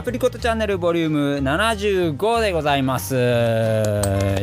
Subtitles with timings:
[0.00, 3.14] アプリコットチャンネルボリューム75でございます。
[3.14, 3.20] よ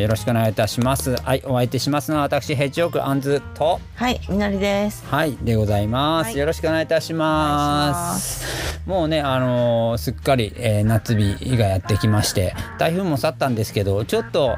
[0.07, 1.15] ろしくお願いいたします。
[1.15, 5.03] はいお相手しますのは私ヘッジオークアンズとはい、みのりです。
[5.07, 6.37] はいでございます、はい。
[6.37, 8.79] よろしくお願いいたします。
[8.85, 14.57] もうねあのーすっかり、えー夏日がやってきまして台風も去ったんですけどちょっと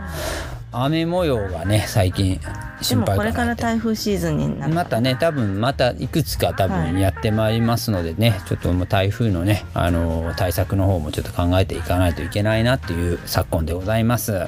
[0.71, 2.39] 雨模様がね最近
[2.79, 4.73] で心配もこれから台風シーズンになる。
[4.73, 14.47] またね多分またいくつか多分やってまいりますのでね、ちょっともう台風のね、あのー対策の方もちょっと考えていかないといけないなっていう昨今でございます。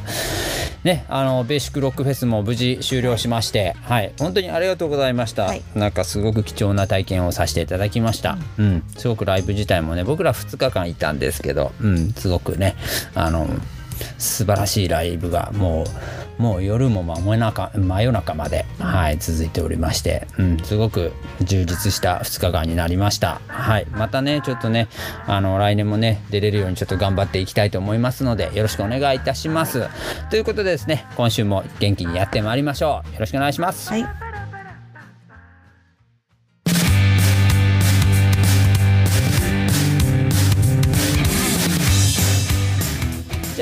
[0.84, 5.44] ね、あのベーシックロックフェスも無事終了しまして、はい、本当にありがとうございました。
[5.44, 8.38] はいなんかすごく貴重な体験をさせていただきました。
[8.58, 12.76] うん、すごくライブ自体もね、僕ら2日間いたんですけど、うん、すごくね、
[13.14, 13.48] あの
[14.18, 24.88] 素晴らしいライブがもうもう夜も真夜中真夜中まで、はい、続いておりまして、うん、すごく充実した2日間になりました、はい、またねちょっとね
[25.28, 29.88] あの来年もね出れるようにちょっと頑張っていきたいと思いますのでよろしくお願いいたします、
[30.30, 33.14] ということでですね今週も元気にやってまいりましょう。
[33.14, 34.31] よろしくお願いします、はい。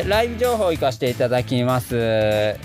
[0.09, 2.57] ライブ情報を行かせていただきます、え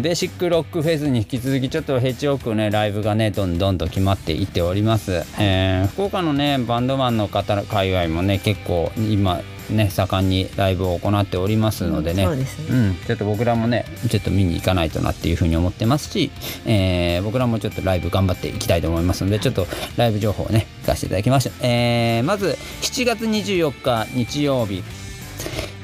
[0.00, 12.76] ーベーシックロックフェスに引き続きちょっとヘッジオークねライブがねどんどんと決まっていっております、えー福岡のねバンドマンの方海外もね結構今ね盛んにライブを行っておりますのでね、そうですね。
[12.76, 16.32] うん、ちょっと僕らもねちょっと見に行かないとなっていうふうに思ってますし、
[16.66, 24.82] えー僕らもちょっとライブ頑張っていきたいと思いますのでちょっとライブ情報をね聞かせていただきました、えーまず7月24日日曜日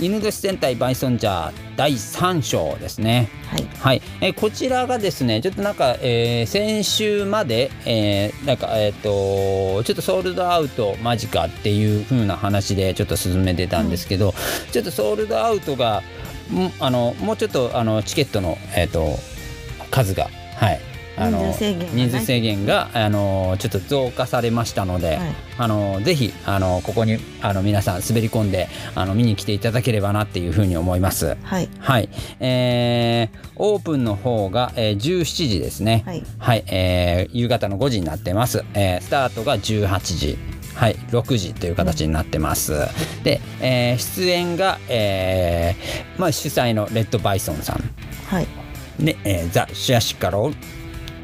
[0.01, 3.29] 犬年戦隊バイソンジャー第3章ですね。
[3.51, 3.69] はい。
[3.79, 14.33] はい、えーこちらがですねちょっとなんか、えー先週まで、えーなんかえっ、とちょっとソールドアウト間近っていう風な話でちょっと進めてたんですけど、
[14.73, 16.03] ちょっとソールドアウトが
[16.49, 19.19] もあのもうちょっとあのチケットのえっ、と
[19.91, 20.81] 数がはい
[21.21, 31.37] あの人数制限が人数制限があのちょっと増加されましたので、はいあのぜひあのここにあの皆さん滑り込んであの見に来ていただければなっていうふうに思います。
[31.43, 31.69] はい。
[31.79, 32.09] はい、
[32.41, 36.03] えーオープンの方が、えー17時ですね。
[36.39, 36.65] はい。
[36.69, 38.65] えー夕方の5時になってます。
[38.73, 40.39] えースタートが18時。
[40.75, 42.73] はい、6時という形になってます。
[43.23, 47.83] で、えー出演が、えーまあ、主催のレッドバイソンさん
[48.29, 48.47] はい。
[48.99, 50.55] で、えーザ・シャーシカロー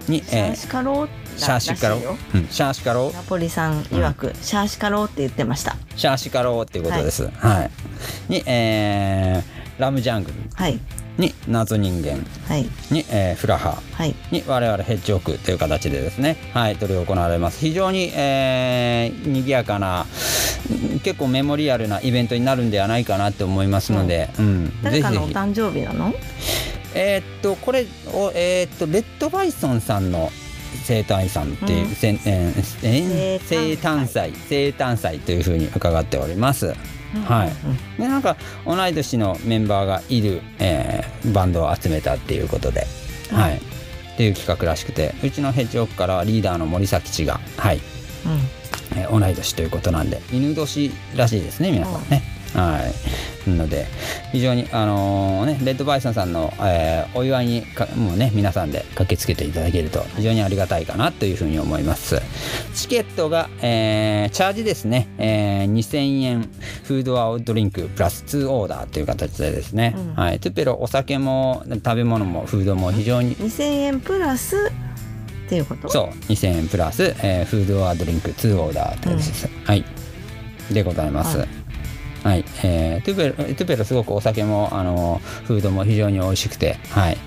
[0.08, 1.08] に、シャーえーシカロー？
[1.36, 3.12] シャーシカロー、うん、シャーシカロー？
[3.12, 5.76] ナポリさん曰く、シャーシカローって言ってました。
[5.96, 7.28] シャーシカローっていうことです。
[7.28, 7.64] は
[8.28, 8.32] い。
[8.32, 10.36] に、えーラムジャングル。
[10.54, 10.80] はい。
[11.18, 12.24] に謎人間。
[12.48, 12.62] はい。
[12.90, 13.78] に、えーフラハ。
[13.92, 14.14] はい。
[14.30, 17.60] に我々ヘッジオークという形でですね、はい、執り行われます。
[17.60, 20.06] 非常に、えー、賑やかな
[20.70, 24.66] うん結構メモリアルなイベントになるんではないかなと思いますので、うん。
[24.66, 26.14] ぜ誰かのお誕生日なの？
[26.94, 30.30] えーっとこれを、えーっとレッドバイソンさんの
[30.84, 31.94] 生誕祭っていう、うん。
[31.94, 34.32] せんえーえー生生誕誕祭。
[34.48, 36.74] 生誕祭というふうに伺っております。
[37.24, 37.48] はい。
[37.48, 37.96] うん。
[37.96, 38.36] でなんか
[38.66, 42.86] 同い年のメンバーがいる、えーバンドを集めたっていうことで、
[43.32, 43.36] うん。
[43.38, 43.60] はい、っ
[44.16, 47.76] ていう企画らしくてうちのヘッジオークからはリーダーの森崎氏が、はい。
[47.76, 47.82] うん。
[48.98, 52.22] えー同い年ということなんで犬年らしいですね皆さんね。
[52.54, 52.80] は
[53.46, 53.86] い、なので
[54.32, 62.20] 非常に、あのーね、レッドバイソンさんの、えーお祝いにかもうね皆さんで駆けつけていただけると非常にありがたいかなというふうに思います。
[62.74, 66.48] チケットが、えーチャージですね、えー2000円
[66.84, 70.14] フードアウトドリンクプラス2オーダーという形でですね、うん。
[70.14, 74.56] はい、トゥペロお酒も食べ物もフードも非常に2000円プラス
[75.46, 75.88] っていうこと？
[75.88, 76.08] そう。
[76.30, 79.84] 2000円プラス、えーフードアドリンク2オーダーということです、はい。
[80.72, 81.38] でございます。
[81.38, 81.46] は
[82.26, 82.40] はい。
[82.40, 87.18] い、えートゥペロトゥペロすごくお酒もあのフードも非常に美味しくてはい。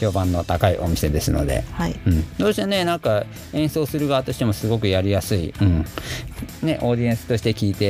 [0.00, 1.64] 評判の高いお店ですので。
[1.72, 1.98] はい。
[2.06, 5.84] うん、どうしてねなんか演奏する側としてもすごくやりやすい、うん。
[6.62, 7.84] ね、オーディエンスとして聞いて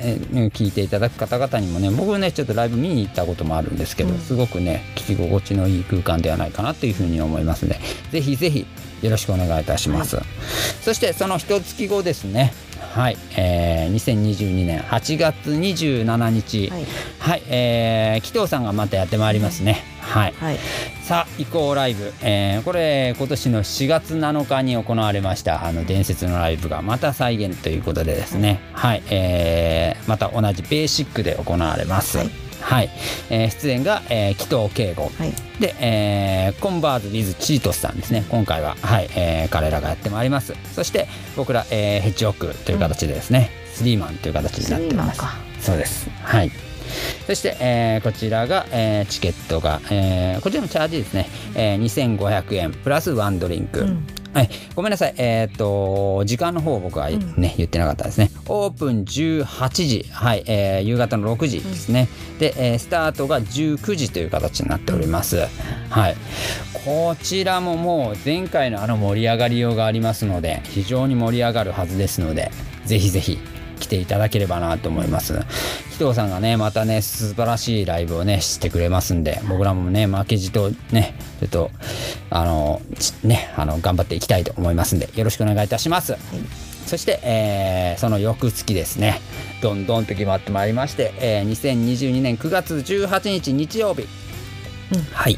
[0.00, 4.18] えー聞いていただく方々にもね僕ねちょっとライブ見に行ったこともあるんですけど、うん。
[4.18, 8.66] すごくね聞き心地のいい空間ではないかなというふうに思いますのでぜひぜひ
[9.02, 10.18] よろしくお願いいたします、
[10.82, 12.52] そしてその一月後ですね
[12.98, 16.68] はい、えー、2022年8月27日。
[16.68, 16.84] はい。
[17.20, 20.32] はい、えー、紀藤さんがまたやってまいりますね、はい。
[20.32, 20.58] はい。
[21.04, 29.02] さあ移行ライブ、えーこれ今年の4月7日に行われましたあの伝説のライブがまた再現ということでですね、はい。
[29.10, 32.18] えーまた同じベーシックで行われます。
[32.18, 32.24] は
[32.68, 32.86] はい。
[32.86, 32.88] い
[33.30, 35.32] えー出演が、えー紀藤圭吾、はい。
[35.60, 38.24] で、えーコンバーズ・ウィズ・チートスさんですね。
[38.28, 39.08] 今回は、はい。
[39.16, 40.54] えー彼らがやってまいります。
[40.74, 45.18] そして僕ら、えーヘッジホックという形でですね、スリーマンという形になっています。
[45.18, 45.36] スリーマンか。
[45.60, 46.10] そうです。
[46.22, 46.50] はい。
[47.26, 58.30] そして、えーこちらが、えーチケットが、えーこちらもチャージですね、えー2500円プラスワンドリンク、うんはい、ごめんなさい、えっ、と、時間の方僕はね、言ってなかったですね。
[58.46, 62.08] オープン18時、はい、えー夕方の6時ですね。
[62.38, 65.46] で、えースタートが19時という形になっております。
[65.90, 66.16] はい。
[66.84, 72.50] こちらももう前回のあの盛り上がりようがありますので、非常に盛り上がるはずですので、
[72.84, 73.57] ぜひぜひ来
[73.88, 75.34] ていただければなと思います。
[75.98, 81.70] 紀藤さんがね、またね、素晴らしいライブをね、してくれますんで、僕らもね、負けじとね、ちょっと、
[82.30, 86.16] あの、ちね、あの、頑張っていきたいと思いますんで、よろしくお願いいたします。
[86.86, 89.20] そして、えーその翌月ですね、
[89.60, 94.02] どんどんと決まってまいりまして、えー2022年9月18日日曜日、
[94.92, 95.36] うんはい、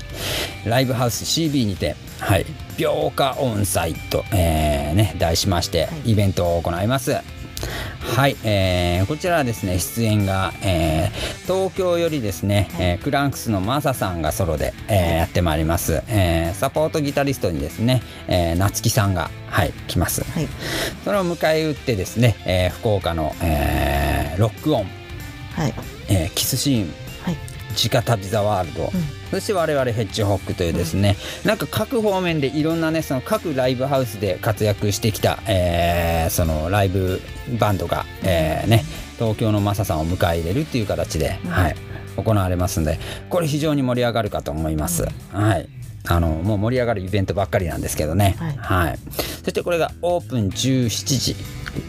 [0.64, 2.46] ライブハウス CB にて、はい、
[2.78, 7.12] 病化オンサイト、えーね、題しまして、イベントを行います。
[7.12, 7.24] はい、
[8.44, 20.22] えーこちらはですね出演が、えー東京よりですね、えークランクスのマサさんがソロで、えーやってまいります、えーサポートギタリストにですね、えー夏木さんが、はい、来ます。
[20.22, 20.48] はい。
[21.04, 24.86] それを迎え撃ってですね、えー福岡の、えーロックオン、
[25.54, 25.74] はい。
[26.08, 26.92] えーキスシーン。
[27.22, 27.36] はい。
[27.72, 28.92] 直旅ザワールド、
[29.30, 37.20] そして我々ヘッジホックというですね、なんか各方面でいろんなねその各ライブハウスで活躍してきた、えーそのライブ
[37.58, 38.84] バンドが、えーね
[39.18, 41.76] 東京のマサさんを迎え入れるっていう形で、はい、
[42.16, 42.98] 行われますんで
[43.28, 45.06] これ非常に盛り上がるかと思います。
[45.30, 45.68] はい。
[46.08, 48.56] あのもう盛り上がるイベントばっかりなんですけどね、はい。
[48.56, 48.98] はい、
[49.44, 51.36] そしてこれがオープン17時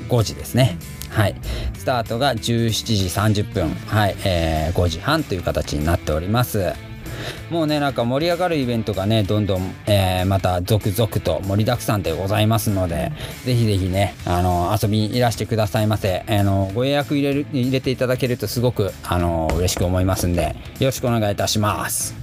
[0.09, 0.77] 5時ですね、
[1.09, 1.35] はい、
[1.73, 4.15] スタートが17時30分、はい。
[4.25, 6.73] えー5時半という形になっております
[7.49, 13.11] もうねなんか盛り上がるイベントがねどんどん、えーまた続々と盛りだくさんでございますので、
[13.43, 16.23] ぜひぜひねあの遊びにいらしてくださいませ。
[16.27, 22.20] あのご予約入れる入れていただけるとすごくあの嬉しく思いますんでよろしくお願いいたします。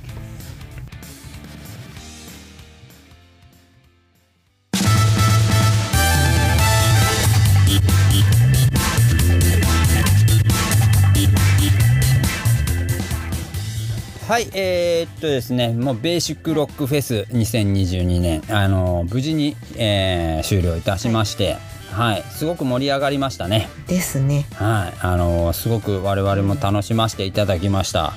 [14.28, 21.56] はい、えーっとですね、もうベーシックロックフェス2022年、あの無事に、えー終了いたしまして、
[21.92, 23.70] はい、すごく盛り上がりましたね。
[23.86, 28.12] ですねはい、あのすごく我々も楽しませていただきました。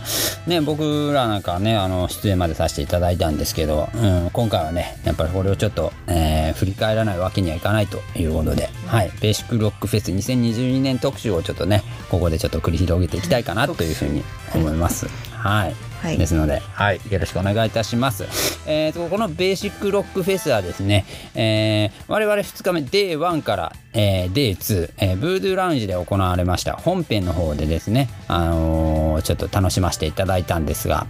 [0.47, 14.21] ね、僕らなんかはね、あの出演までさせていただいたんですけど、うん、今回はね、やっぱりこれをちょっと、えー振り返らないわけにはいかないということで、はい、ベーシックロックフェス2022年特集をちょっとね、ここでちょっと繰り広げていきたいかなというふうに
[14.53, 15.07] 思います。
[15.31, 15.90] はい。
[16.01, 16.17] はい。
[16.17, 18.25] ですので、はい、よろしくお願いいたします。
[18.65, 21.05] えーと、このベーシックロックフェスはですね、
[21.35, 26.73] えー我々2日目、Day1 から、えー Day2、えーブードゥーラウンジで行われました。
[26.73, 31.05] 本編の方でですね、あのーちょっと楽しませていただいたんですが、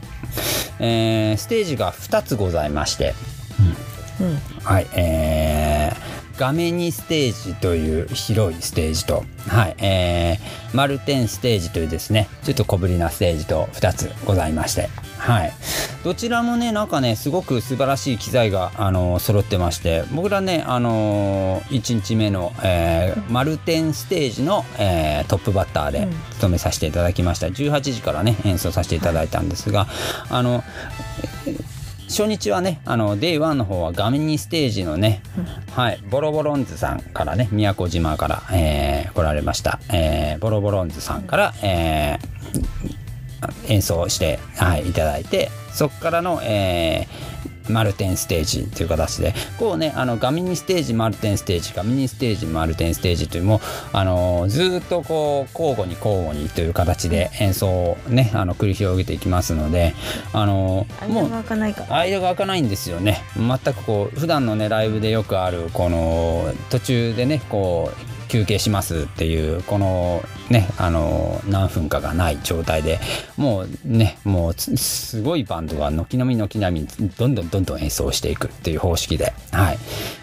[0.80, 3.14] えーステージが2つございまして、
[4.20, 4.38] うん。
[4.66, 6.11] はい、えー
[6.42, 14.90] 画面にステージという広いステージと、はい、えー、マルテンステージというですね、ちょっと小ぶりなステージと2つございまして、
[15.20, 15.54] はい。
[16.04, 27.46] どちらもね、なんかね、すごく素晴らしい機材が、あの揃ってまして、僕らね、あの1日目の、えーマルテンステージの、えートップバッターでうん務めさせていただきました。
[27.48, 29.86] 18時からね、演奏させていただいたんですが、
[30.32, 30.64] あの、
[32.12, 35.24] 初日はね、あの、デイ1の方は画面にステージのね、
[35.74, 42.32] はい、ボロボロンズさんからね、宮古島から、えー来られました、えーボロボロンズさんから、えー
[43.70, 47.31] 演奏して、はい、いただいて、そこからの、えー
[47.72, 53.62] マルテンステージという形でこうねあのガミニステージマルテンステージガミニステージマルテンステージというのも
[53.94, 59.94] あのずーっとこう交互に交互にという形で演奏をねあの繰り広げていきますので
[60.34, 61.86] あのもう間が開かないか。
[61.86, 72.98] ら間が開かないんですよね全くこう普段のねライブでよくあるこの途中でねこう休憩しますっていうこのねあの何分かがない状態で
[73.36, 79.78] もうねもうつすごいバンドが軒並み軒並みどんどんどんどん演奏していくっていう方式で、はい、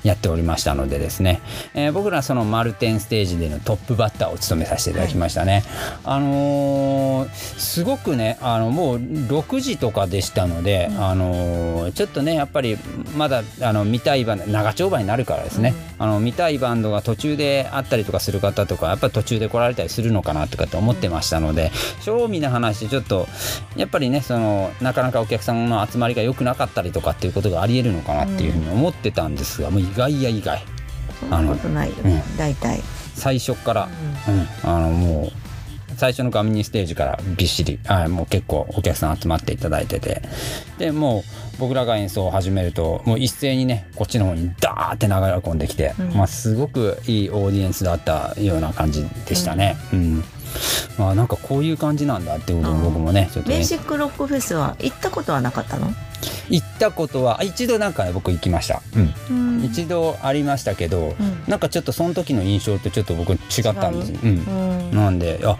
[0.05, 1.43] やっておりましたのでですね、
[1.75, 5.65] えー僕らそのマルテンステージでのトップバッターを務めさせていただきましたね、
[6.05, 12.79] あのーすごくねあのもう6時とかでしたので、あのーちょっとねやっぱり
[13.17, 23.27] まだあの見たいバンド長丁場になるからですね、あの見たいバンドが途中であったりとかする方とかやっぱり途中で来られたりするのかなとかって思ってましたので、正味な話ちょっと
[23.77, 30.63] やっぱりねそのなかなかお客さんの集まりが良くなかったりとかっていうことがありえるのかなっていうふうに思ってたんですが、もう意外や意外。
[31.21, 32.81] そんなことないよ、うん大体、
[33.15, 33.89] 最初から、
[34.29, 34.71] うん。
[34.71, 35.48] あのもう
[35.99, 40.23] 最初のガミニステージからびっしりあもう結構お客さん集まっていただいてて。
[40.79, 41.23] でもう
[41.59, 46.15] 僕らが演奏を始めるともう一斉にねこっちの方にダーって流れ込んできて、うん。
[46.15, 49.77] まあ、すごくいいオーディエンスだったような感じでしたね。
[49.93, 50.25] うん。
[50.99, 53.57] まあ、なんかこういう感じなんだってことを僕もねちょっとね。
[53.57, 55.93] ベーシックロックフェスは行ったことはなかったの？
[56.51, 58.83] 行ったことはあ一度なんかね僕行きました、
[59.31, 59.59] うん。
[59.59, 59.65] うん。
[59.65, 61.45] 一度ありましたけど、うん。
[61.47, 63.39] なんかちょっとその時の印象とちょっと僕違っ
[63.75, 64.19] たんですよ。
[64.23, 64.31] うん。
[64.31, 64.97] うん。
[64.97, 65.59] なんであ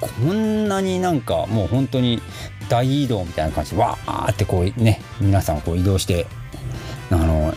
[0.00, 2.20] こんなになんかもう本当に
[2.68, 6.26] 大移動みたいな感じでわーってこうね皆さんこう移動して
[7.10, 7.54] あの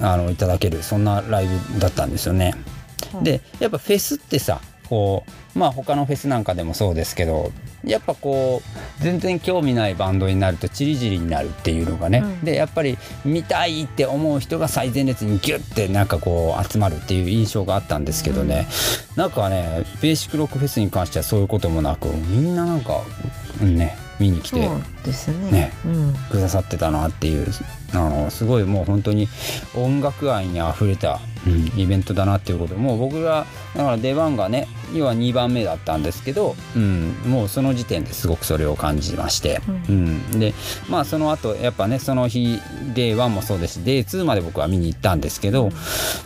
[0.00, 2.54] あのいただけるそんなライブだったんですよね。
[2.60, 2.76] うん
[3.22, 5.24] でやっぱフェスってさこ
[5.54, 7.52] うまあ他のフェスなんかでもそうですけど
[7.86, 12.44] やっぱこう全然興味ないバンドになるとチリジリになるっていうのがね、うん。
[12.44, 18.66] でやっぱり見たいって思う人が最前列にギュッてなんかこう集まるっていう印象があったんですけどね、
[19.14, 23.02] なんかねベーシックロックフェスに関してはそういうこともなくみんななんか、
[23.62, 24.70] うんね見に来てね。
[25.50, 26.14] ねうん。
[26.30, 27.46] くださってたなっていう
[27.92, 29.28] あのすごいもう本当に
[29.74, 31.20] 音楽愛にあふれた、
[31.76, 32.74] イベントだなっていうこと。
[32.74, 40.40] もう僕がだから出番がね要は2番目だったんですけど、うん、もうその時点ですごくそれを感じまして、ううん。
[40.40, 40.54] で
[40.88, 42.60] まあその後やっぱねその日
[42.94, 45.70] Day1 もそうですし Day2 まで僕は見に行ったんですけど、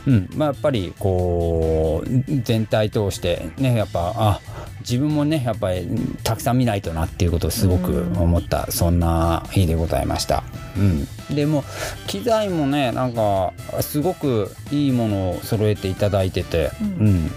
[0.06, 0.28] うん。
[0.34, 2.10] まあ、やっぱりこう
[2.42, 4.40] 全体通してねやっぱあ
[4.80, 5.86] 自分もねやっぱり
[6.24, 10.42] たくさん見ないとなっていうことをすごく思った、そんな日でございました。
[10.76, 11.64] うん、でも
[12.06, 17.06] 機材もねなんかすごくいいものを揃えていただいてて、うん。
[17.06, 17.30] うん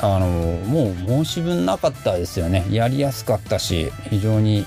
[0.00, 2.64] あのもう申し分なかったですよね。
[2.70, 4.64] やりやすかったし非常に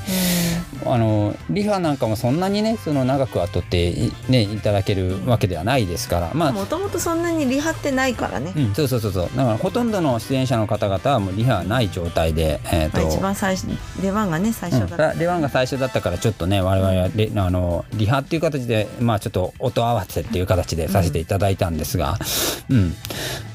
[0.86, 6.52] あのリハなんかもそんなにねその長くはとってい,、ね、いただけるわけではないですからまあ。
[6.52, 9.30] もともとそんなにリハってないからね、うん、そうそうそうそう。
[9.36, 13.02] だからほとんどの出演者の方々はもうリハない状態で、えーと。
[13.02, 13.68] まあ、一番最初
[14.02, 22.18] 出番がね最初だった、うん、レワンが最初だったからちょっとね我々はレあのリハっていう形でまあちょっと音合わせっていう形でさせていただいたんですが、
[22.70, 22.96] うん。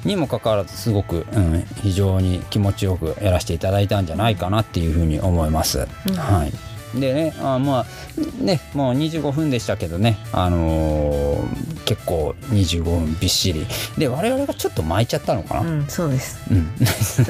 [0.05, 5.87] にもかかわらずすごく、うん、非常に気持ちよくやらせていただいたんじゃないかなっていうふうに思います。
[6.09, 13.67] うんはいでねあまあねもう25分でしたけどねあのー結構25分びっしり。
[13.99, 16.41] で我々がちょっと巻いちゃったのかな、うんそうです。
[16.51, 16.71] うん、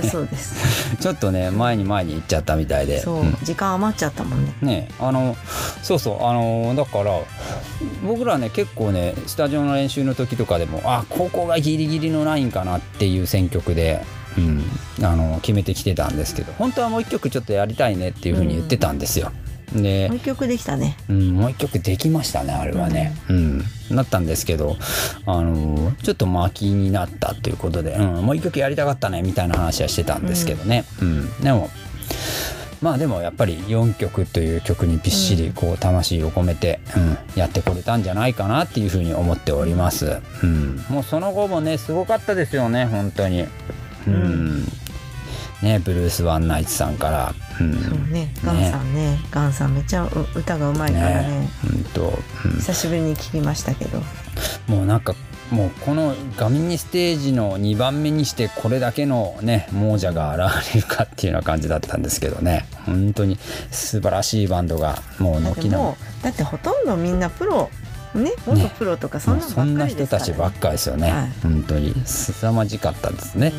[0.09, 0.97] そうです。
[1.01, 3.01] ちょっとね前に前に行っちゃったみたいで。
[3.01, 3.37] そう、ん。
[3.43, 4.53] 時間余っちゃったもんね。
[4.63, 5.37] ねあの
[5.83, 7.19] そうそうあのだから
[8.07, 14.03] 僕らね結構ねスタジオの練習の時とかでもあここがギリギリのラインかなっていう選曲で、
[14.39, 14.65] うん、
[15.03, 19.33] あの決めてきてたんですけど本当はもう一曲ちょっとやりたいねっていうふうに言ってたんですよ。
[19.75, 20.97] でもう一曲できたね。
[21.09, 23.65] うん、もう一曲できましたねあれはね、うん。
[23.91, 24.77] なったんですけど
[25.27, 31.41] あのちょっと巻きになったということで、うん、もう一曲やりたかったねみたいな話はしてたんですけどね、うん。
[31.43, 31.71] でも
[32.81, 43.47] まあでもやっぱり4曲という曲にびっしりこう魂を込めて、うん、やってこれたんじゃないかなっていうふうに思っております、うん、もうその後もねすごかったですよね本当に。
[44.05, 44.67] うん、
[45.63, 49.19] ねブルース・ワンナイツさんから、うん、そうねガンさんね。
[49.31, 51.49] ガンさんめっちゃう歌がうまいからね。
[51.71, 52.53] うんと、うん。
[52.57, 54.03] 久しぶりに聞きましたけど。
[54.67, 55.15] もうなんか
[55.51, 62.65] もうこのガミニステージの2番目にしてこれだけのね亡者が現れるかっていうような感じだったんですけどね。
[62.87, 63.39] 本当に
[63.71, 67.71] 素晴らしいバンドがもう軒並もうだってほとんどみんなプロ。
[68.15, 71.31] ね元プロとかみそんなもうそんな人たちばっかりですよね、はい。
[71.43, 73.55] 本当に凄まじかったですね、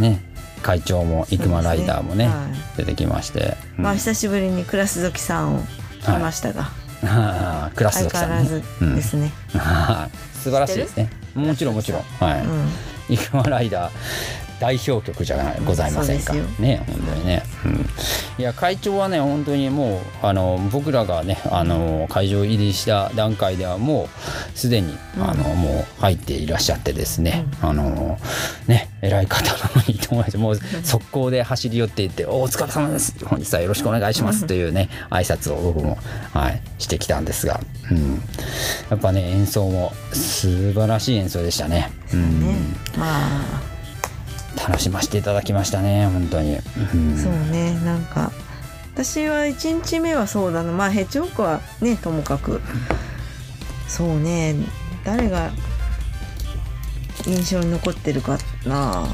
[0.00, 0.02] ん。
[0.02, 0.22] ね
[0.66, 2.74] 会長も生駒ライダーもねそうですね。
[2.78, 3.84] 出てきまして、うん。
[3.84, 5.60] まあ久しぶりにクラス時さんを
[6.08, 6.70] 見ましたが、
[7.76, 8.36] クラス相ドキさんね。
[8.36, 11.08] 変わらずですね、はい 素晴らしいですね。
[11.36, 12.02] もちろんもちろん。
[12.18, 12.68] はい、うん。
[13.08, 13.92] 生駒ライダー
[14.60, 16.32] 代表曲じゃないございませんか？
[16.58, 17.86] ね本当にね、うん、
[18.38, 24.08] いや会長はね本当にもうあの僕らがねあの会場入りした段階ではも
[24.54, 28.18] うすでに、あのもう入っていらっしゃってですね、あの
[28.66, 33.14] ね偉い方なのに友達もう速攻で走り寄っていって「おお疲れ様です。
[33.24, 35.98] 本日はよろしくお願いします」というね挨拶を僕も、
[36.32, 37.60] はい、してきたんですが、
[37.90, 38.22] うん、
[38.90, 41.90] やっぱね演奏も素晴らしい演奏でしたね。
[42.12, 42.40] うん。
[42.40, 42.56] ね。
[42.96, 43.75] まあ
[44.56, 47.18] 楽しませていただきましたね本当に、うん。
[47.18, 48.32] そうねなんか
[48.96, 50.72] 私は1日目はそうだな。
[50.72, 52.62] まあヘッジホックはねともかく。
[53.88, 54.54] そうね
[55.04, 55.50] 誰が
[57.26, 59.06] 印象に残ってるかな。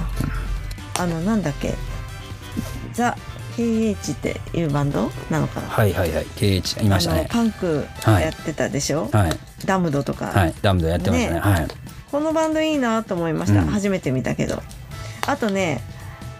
[1.00, 1.74] あのなんだっけ。
[2.92, 3.16] ザ・
[3.56, 7.26] KH っていうバンドなのかな、はいはいはいケイチいましたね。
[7.28, 8.22] パンクはい。
[8.22, 9.32] やってたでしょ、はい。
[9.64, 11.40] ダムドとか、はいダムドやってましたね。
[11.40, 11.40] ね。
[11.40, 11.68] はい。
[12.12, 13.66] このバンドいいなと思いました、うん。
[13.66, 14.62] 初めて見たけど
[15.26, 15.80] あとね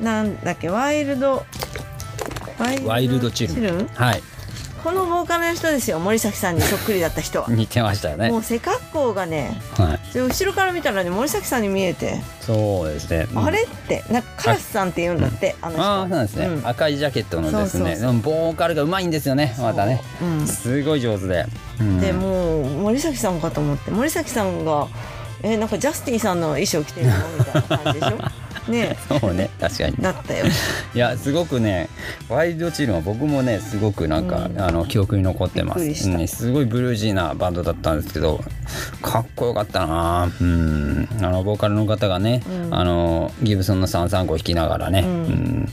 [0.00, 1.44] なんだっけワイルド
[2.84, 4.22] ワイルドチルルンはい。
[4.82, 7.42] このボーカルの人ですよ森崎さんにそっくりだった人。
[7.42, 8.30] は 似てましたよね。
[8.30, 10.12] もう背格好がねはい。
[10.12, 13.44] で後ろから見たらね森崎さんに見えて、そうですね、うん。
[13.44, 16.66] あれってなんかカラスさんって言うんだって、あの人ああそうなんですね、うん。
[16.66, 17.96] 赤いジャケットのですね。
[18.22, 20.02] ボーカルがうまいんですよねまたね。
[20.46, 21.46] すごい上手で、
[21.80, 22.00] うん。
[22.00, 24.88] でもう森崎さんかと思って森崎さんが
[25.44, 27.14] えなんかジャスティンさんの衣装着てるの？
[27.38, 28.18] みたいな感じでしょ？
[28.68, 28.96] ね。
[29.20, 29.96] そうね確かに。
[30.00, 30.44] だったよ。
[30.94, 31.88] いやすごくね
[32.28, 34.60] ワイルドチルンは僕もねすごくなんか、うん。
[34.60, 35.80] あの記憶に残ってます。
[35.80, 36.18] びっくりした。
[36.18, 38.42] うんすごいブルージーなバンドだったんですけど
[39.00, 40.30] かっこよかったな。
[40.40, 41.08] うん。
[41.20, 42.74] あのボーカルの方がね、うん。
[42.74, 45.08] あのギブソンの335弾きながらね、うん。
[45.08, 45.68] うん。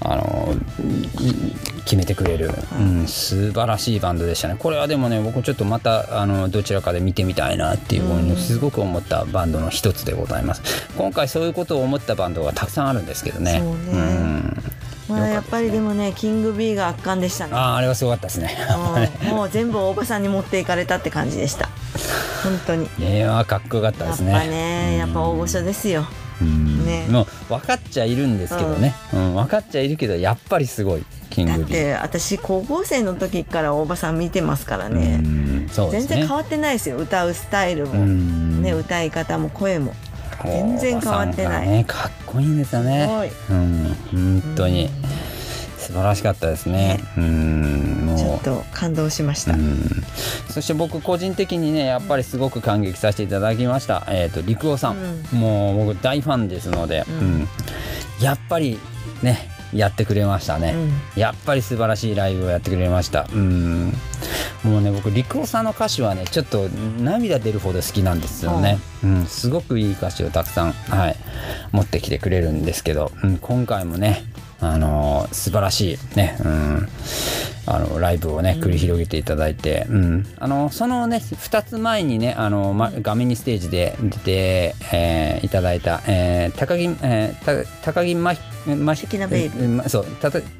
[0.00, 4.56] あのうん決めてくれる、うん、素晴らしいバンドでしたね。
[4.58, 10.62] これはでもね僕ちょっとまたあのどちらかで見てみたいなっていうふうにすごく思ったバンドの一つでございます。
[10.96, 13.60] 今回そういうことを思ったバンドがたくさんあるんですけどね。
[13.60, 14.00] そうね。
[14.00, 14.62] ん。
[15.08, 17.54] まあやっぱりでもねキング B が圧巻でしたね。
[17.54, 18.56] あああれはすごかったですね。
[19.24, 19.28] うん。
[19.30, 21.68] もう全部大場さんに持っていかれたって感じでした。
[22.44, 22.88] 本当に。
[22.98, 24.32] いやかっこよかったですね。
[24.32, 26.00] やっぱねやっぱ大御所ですよ。
[26.00, 27.06] うんね。
[27.08, 29.34] もう分かっちゃいるんですけどね、うん。
[29.34, 31.52] 分かっちゃいるけどやっぱりすごいキング。
[31.52, 35.66] だって私高校生の時から大場さん見てますからうねね。
[35.90, 36.96] 全然変わってないですよ。
[36.96, 38.62] 歌うスタイルも、うん。
[38.62, 39.94] ね、歌い方も声も。
[40.44, 41.68] 全然変わってない。
[41.68, 43.08] ねかっこいいんですよね。
[43.50, 43.96] うん。
[44.10, 44.90] 本当に
[45.82, 47.00] 素晴らしかったですね。
[47.16, 49.78] うんちょっと感動しました、うん。
[50.48, 54.96] そして僕個人的にねやっぱりすごく感激させていただきました、えー、と陸尾さん、
[55.32, 57.18] もう僕大ファンですので、うん。
[57.18, 57.48] うん。
[58.20, 58.78] やっぱり
[59.22, 61.20] ねやってくれましたね、うん。
[61.20, 63.26] やっぱり素晴らしいライブをやってくれました。
[63.32, 63.92] うん。
[64.64, 71.16] もうね僕陸尾さんの歌詞はねちょっと涙出るほど好きなんですよね、うん、すごくいい歌詞をたくさん、はい、
[71.72, 74.22] 持ってきてくれるんですけど、うん、今回もね
[74.62, 76.88] あのー素晴らしいね、うん、
[77.66, 80.26] あのライブをね繰り広げていただいて、うん。
[80.38, 89.64] あのそのね2つ前にねあの、ま、画面にステージで出て、えーいただいた、えー高木、えーた高木まひまひ関根ベイビー。
[89.64, 90.06] うんまそう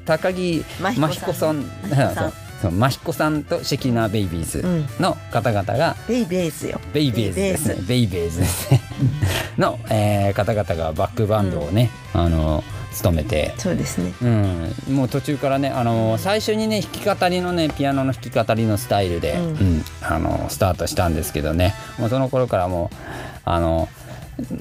[0.05, 1.63] 高木真真彦さん。
[1.63, 2.03] 彦さん。
[2.03, 2.31] 真彦さん。
[2.33, 4.63] そうそう真彦さんとシェキナベイビーズ
[4.97, 6.79] の方々が、ベイベースよ。
[6.93, 7.75] ベイベーズですね。
[7.85, 8.39] ベイベーズ。
[8.39, 8.81] ですね。
[9.59, 12.63] の、えー方々がバックバンドをね、あの
[12.93, 13.53] 務めて。
[13.57, 14.13] そうですね。
[14.21, 19.77] うん、もう途中からね、あの最初にね弾き語りのねピアノの弾き語りのスタイルで、ううん。
[19.79, 21.73] んあのスタートしたんですけどね。
[21.97, 22.97] もうその頃からもう
[23.45, 23.89] あの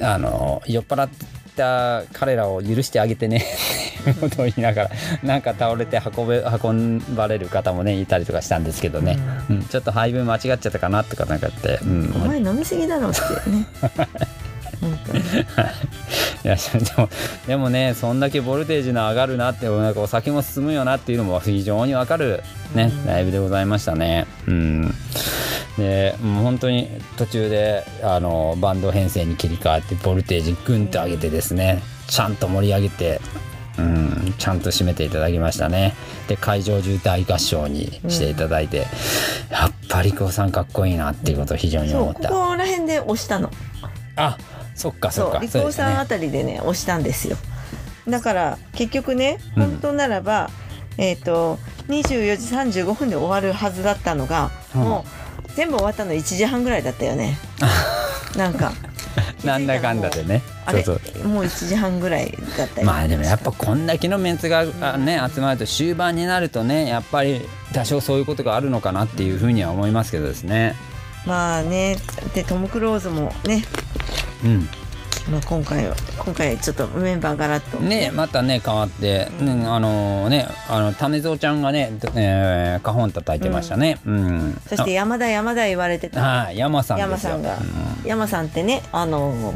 [0.00, 1.08] あの酔っ払っ
[1.56, 3.44] た彼らを許してあげてね。
[4.20, 4.90] こ とを言いながら
[5.22, 9.16] なんか倒れて運べ運ばれる方もねいたりとかしたんですけどね、
[9.48, 9.62] うん。
[9.62, 13.66] ちょっと配分間違っちゃったかなとかなんかって、うん、お前飲みすぎだろってね
[16.44, 16.62] いやで
[16.96, 17.08] も
[17.46, 22.42] でもねそんだけボルテージの上がるなってなんかお酒も進むよなっていうのも非常にわかる
[22.74, 24.26] ね、ライブでございましたね。
[24.46, 24.94] うん。
[25.76, 33.20] でもう本当に途中であのバンド編成に切り替わってボルテージグンと上げてですねちゃんと盛り上げて、
[33.78, 35.94] うん、ちゃんと締めていただきましたね。
[36.28, 38.86] で会場中大合唱にしていただいて、
[39.50, 42.28] やっぱりこうさんかっこいいなっていうことを非常に思った。
[42.28, 43.50] こら辺で押したの。
[44.16, 44.36] あ
[44.82, 45.72] そっかそっか。
[45.72, 47.36] さんあたりでね押したんですよ。
[48.08, 49.62] だから結局ねうん。
[49.62, 50.50] 本当ならば、
[50.98, 54.82] えっ、と24時35分で終わるはずだったのが、うん。
[54.82, 55.04] も
[55.46, 57.38] う全部終わったの1時半ぐらいだったよね。
[58.36, 58.72] なんか。
[59.44, 60.42] なんだかんだでね。
[60.66, 61.28] あれそうそう。
[61.28, 62.86] もう1時半ぐらいだったよ。
[62.86, 67.40] まあでもやっぱこんだけのメンツがあね集まると終盤になるとねやっぱり
[67.72, 70.74] 多少そういうことがあるのかなっていうふうには思いますけどですね。
[71.26, 71.96] まあね
[72.34, 73.64] でトム・クローズもね、
[74.44, 74.68] うん、
[75.30, 77.78] まあ、今回は今回ちょっとメンバーガラッと。
[77.78, 84.00] ねまたね変わって、ねあのねあの種蔵ちゃんがね、えー、カホン叩いてましたね。
[84.04, 84.60] うん。
[84.66, 86.50] そして山田山田言われてた。
[86.52, 87.10] 山さんですよ。
[87.10, 87.60] 山さんが、う
[88.06, 88.08] ん。
[88.08, 89.54] 山さんってねあの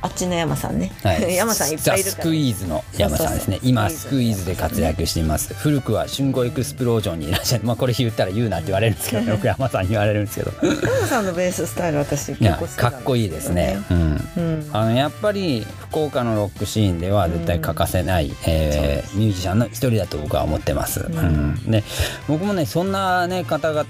[0.00, 3.58] あっちの山さんね、はい、 山さんいっぱいいるザ・スクイーズの山さんですね。
[3.62, 5.54] 今スクイーズで活躍しています。
[5.54, 10.52] 古くは春語エクスプロージョンにいらっしゃるまあこれ言ったら言うなって言われるんですけど、ね、 僕山さんに言われるんですけど。
[10.62, 13.78] 山さんのベーススタイル私結構好きかっこいいですね。
[13.90, 14.30] うん。
[14.36, 14.70] うん。
[14.72, 21.00] あのやっぱり福岡のロックシーンでは絶対欠かせない、えーミュージシャンの一人だと僕は思ってます。
[21.00, 21.70] うん。
[21.70, 21.82] で
[22.28, 23.84] 僕もねそんな、ね、方が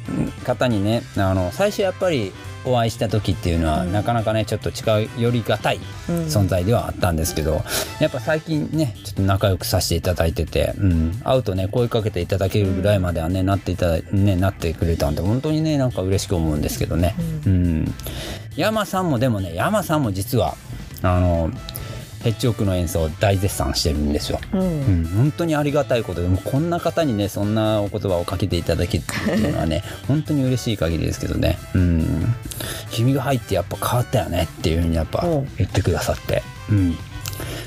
[0.44, 2.32] 方にねあの最初やっぱり
[2.64, 3.92] お会いした時っていうのは、うん。
[3.92, 6.14] なかなかねちょっと近寄りがたいうん。
[6.26, 7.62] 存在ではあったんですけど、
[8.00, 17.14] やっぱ最近ねちょっと仲良くさせていただいてて、うん、会うとね声かけていただけるぐらいまではね、なっていただいねなってくれたんで本当にねなんか嬉しく思うんですけどね。
[17.46, 17.94] うん、
[18.56, 20.56] 山さんもでもね山さんも実は
[21.02, 21.50] あの
[22.22, 24.40] ヘッジオークの演奏を大絶賛してるんですよ。
[24.52, 24.60] うん。
[24.60, 24.64] う
[25.02, 31.58] ん、本当にありがたいことでもうこんな方にねそんなお言葉をかけていただけるっていうのはね 本当に嬉しい限りですけどね。
[31.74, 32.34] うん。
[32.90, 35.48] 君が入ってやっぱ変わったよねっていうふうにやっぱうん。
[35.56, 36.42] 言ってくださって。
[36.70, 36.98] うん。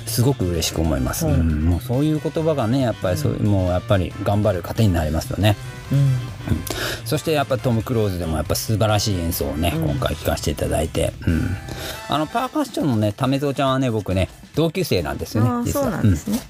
[0.05, 1.33] すごく嬉しく思います、うん。
[1.33, 1.61] うん。
[1.65, 5.55] もうそういう言葉がねやっぱりそう、もうやっぱり頑張る糧になりますよね。
[5.91, 6.17] うん
[7.05, 9.89] そしてやっぱトム・クローズでもやっぱ素晴らしい演奏をね、うん。
[9.91, 11.41] 今回聴かせていただいて、うん、
[12.09, 16.01] あのパーカッションのね為蔵ちゃんはね僕ね同級生なんですよね実は。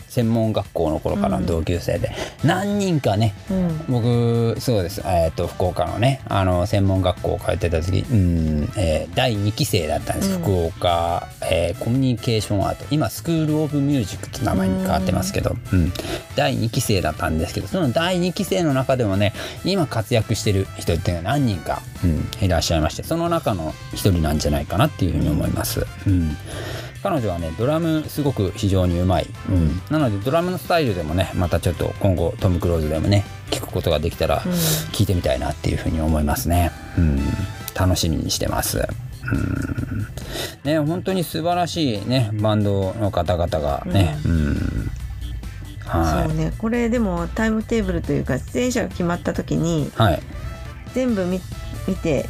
[0.10, 2.12] 専門学校の頃からの同級生で、
[2.44, 3.86] 何人かねうん。
[3.88, 10.42] 僕そうです、えー、と福岡のねあの専門学校通ってた時、うんえー第2期生だったんです、うん。
[10.42, 12.86] 福岡、えーコミュニケーションアート。
[12.92, 15.94] 今スクール・オブ・ミュージックって名前に変わってますけど、うん。
[16.36, 25.86] 第2期生だったんですけどその第2期生の中でもね今活躍してる人っていうのが何人か、うんいらっしゃいましてその中の一人なんじゃないかなっていうふうに思います。
[26.08, 26.36] うん。
[27.04, 29.82] 彼女はねドラムすごく非常にうまい、うん。
[29.90, 34.52] なのでドラムのスタイルでもねまたちょっと今後トム・クローズでもね聞くことができたらうん。
[34.52, 37.20] 聞いてみたいなっていうふうに思いますね、うん、
[37.74, 38.88] 楽しみにしてます、
[40.64, 44.92] うん、ね本当に素晴らしいねバンドの方々がね、うん
[46.00, 46.54] はそうね。
[46.58, 50.22] これでもタイムテーブルというか出演者が決まった時にいはい、
[50.94, 51.42] 全部見
[51.88, 52.30] 見て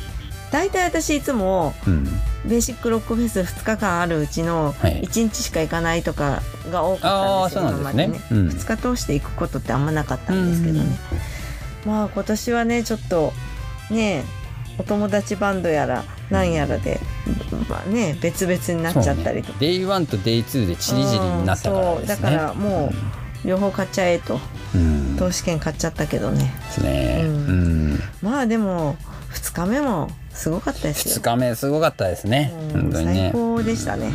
[0.52, 2.04] 大体私いつもうん、
[2.46, 5.02] ベーシックロックフェス2日間あるうちのはい。
[5.04, 8.08] 1日しか行かないとかが多かったんですよ、そうなんですね。
[8.08, 8.48] ね、うん。
[8.50, 10.86] 2日通して行くことってあんまなかったんですけどね、
[11.86, 13.34] まあ今年はねちょっと
[13.90, 14.24] ね
[14.78, 17.00] お友達バンドやらなんやらで、
[17.70, 24.40] まあね別々になっちゃったりとか、デイ1とデイ2でチリジリになったからねうんそうだからもう両方買っちゃえと。
[24.76, 25.16] うん。
[25.18, 26.54] 投資券買っちゃったけどね。
[26.68, 27.94] ですね、ううん。
[27.96, 28.96] んまあでも
[29.34, 31.16] 2日目もすごかったですよ。
[31.16, 33.32] 2日目すごかったですね、うん本当にね。
[33.34, 34.12] 最高でしたね、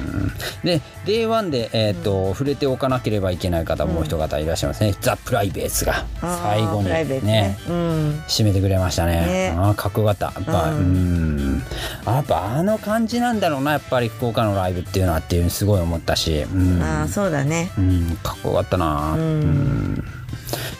[0.64, 8.22] で Day1 で、えーと触れておかなければいけない方もう一方いらっしゃいますね、ザ・プライベーツが最後にねうん。
[8.26, 9.26] 締めてくれましたね。
[9.26, 9.54] ね。
[9.56, 10.26] あーかっこよかった。
[10.26, 11.56] やっぱううん。
[11.56, 11.62] ん
[12.06, 16.82] やっぱあの感じなんだろうなやっぱり福岡のライブっていうのはっていうすごい思ったし、うん。
[16.82, 17.70] ああそうだね。
[17.78, 19.12] うん、かっこよかったな。
[19.12, 19.20] うん。
[19.20, 20.04] うん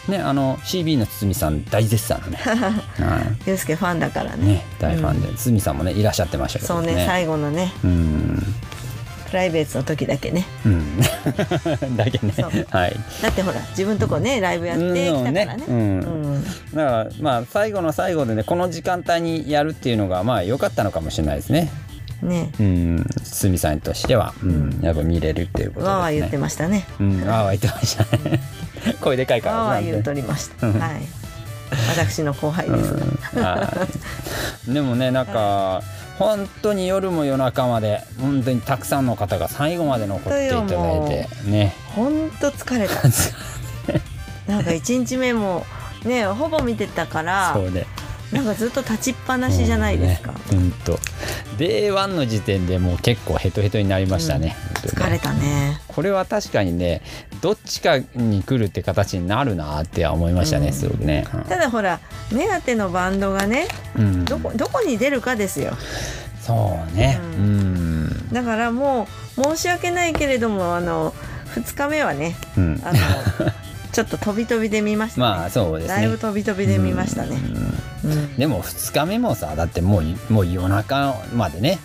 [0.07, 2.81] ねあの CB の堤さん大絶賛のね, は
[3.45, 4.45] ゆうすけファンだからい、ね。
[4.45, 7.73] ね大ファンで、堤さんもねいらっしゃってましたけどそうね最後のね。
[7.83, 8.55] うん。
[9.27, 10.45] プライベートの時だけね。
[10.65, 10.99] うん。
[11.97, 12.33] だけね。
[12.69, 12.95] はい。
[13.21, 15.63] だってほら自分とこねライブやってきたからね。
[15.67, 15.75] うん。
[15.75, 16.43] うん。
[16.43, 21.69] だからまあ最後の最後でねこの時間帯にやるっていうのがまあ良かったのかもしれないですね。
[22.21, 22.49] ね。
[22.59, 23.05] うん。
[23.23, 24.79] 堤さんとしては、うん。
[24.81, 25.89] やっぱ見れるっていうことですね。
[25.89, 26.85] わーわー言ってましたね。
[26.99, 27.21] うん。
[27.27, 28.41] わーわー言ってましたね
[29.01, 30.67] 声でかいからわーわーね言うとりました。
[30.67, 30.79] うん。
[30.79, 31.01] はい。
[31.89, 32.93] 私の後輩です
[33.35, 33.87] がは
[34.67, 34.71] い。
[34.73, 35.81] でもねなんか
[36.17, 40.65] 本当に夜も夜中まで本当にたくさんの方が最後まで残っていただい
[41.07, 41.75] てね。
[41.95, 42.95] ほんと疲れた。
[44.51, 45.65] なんか1日目も
[46.05, 47.85] ねほぼ見てたからそうね
[48.31, 50.99] なんかずっと立ちっぱなしじゃないですか、うんと。
[51.57, 55.81] Day1 の時点でもう結構ヘトヘトになりましたね,、本当にね疲れたね。
[55.87, 57.01] これは確かにね
[57.41, 60.73] どっちかに来るって形になるなって思いましたね、うん。
[60.73, 61.99] すごくね、ただほら
[62.31, 65.77] 目当てのバンドがねうん、どこどこに出るかですよ。
[66.41, 67.19] そうね。
[67.21, 71.13] ううん、だからもう申し訳ないけれどもあの
[71.55, 72.81] 2日目はねうん。
[72.83, 72.99] あの
[73.93, 75.95] ちょっと飛び飛びで見ました、ね、 まあそうですね。
[75.95, 77.86] だいぶ飛び飛びで見ましたね、うん
[78.37, 81.79] でも2日目もさだってもうもう夜中までね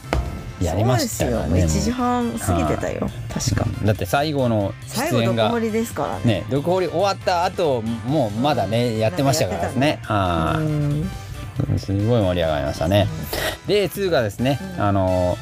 [0.61, 1.51] やりましたよもう。
[1.59, 3.09] 1時半過ぎてたよ。
[3.33, 3.67] 確か。
[3.85, 6.25] だって最後の出演が掘りですからね。
[6.25, 9.99] ねどこ掘り終わった後もうまだねやってましたからね。
[10.03, 10.61] は
[11.79, 13.09] すごい盛り上がりましたね。
[13.67, 15.37] で2がですね、あの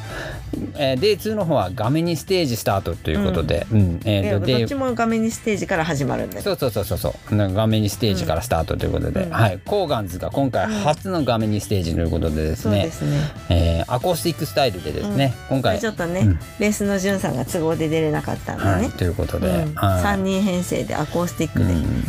[0.75, 3.99] えー、デイ2の方は画面にステージスタートということで、うん。
[4.05, 7.13] えでーとでどっちも画面にステージから始まるんだよそうそうそうそう。
[7.31, 9.31] 画面にステージからスタートということで、うん。
[9.31, 13.17] はい、コーガンズが今回初の画面にステージということでですね、そうね。
[13.49, 15.79] えーアコースティックスタイルでですね、今回。
[15.79, 16.39] ちょっとね、うん。
[16.59, 20.03] ベースのじゅんさんが都合で出れなかったんでね、はい、ということで、うん、はい。
[20.03, 22.03] 3人編成でアコースティックで、うん。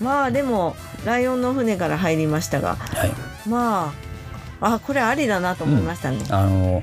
[0.00, 2.76] まあでもライオンの船から入りましたが。
[2.76, 3.12] はい、
[3.48, 4.12] まあ
[4.62, 6.82] あこれありだなと思いましたね、あの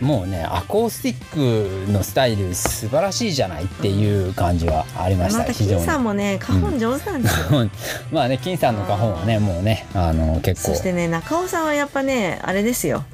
[0.00, 7.70] もうねアコースティックのスタイル素晴らしいじゃないっていう感じはありました、また金さんもね花本上手なんですよ、
[8.10, 10.70] まあね金さんの花本はねもうねあの結構。
[10.72, 13.04] そしてね中尾さんはやっぱねあれですよ。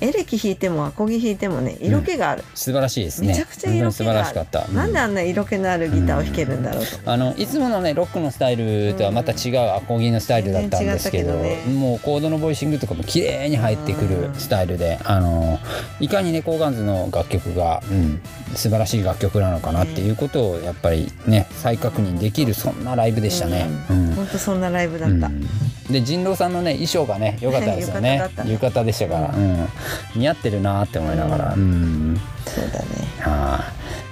[0.00, 3.28] エレキ弾いてもアコギ弾いてもね色気がある、素晴らしいですね。
[3.28, 4.20] めちゃくちゃ色気がある。
[4.20, 11.62] らしかった、なんであんな色気のあるギターを弾けるんだろうと、あのいつものねロックのスタイルとはまた違うアコギのスタイルだったんですけどね。
[11.66, 15.58] もうコードのボイシングとかも綺麗に入ってくるスタイルで、あの
[16.00, 18.20] いかにねコーガンズの楽曲が、うん、
[18.54, 23.68] 素晴らしい楽曲なのかなっていうことをやっぱりね再確認できるそんなライブでしたね。
[23.90, 24.12] うん。
[24.14, 25.46] 本当そんなライブだった、うん。
[25.90, 28.22] で人狼さんのね衣装がね良かったですよね。
[28.46, 29.68] 浴衣でしたから、うん。
[30.16, 32.20] 似合ってるなって思いながら、うん。
[32.46, 32.86] そうだね。
[33.18, 33.64] は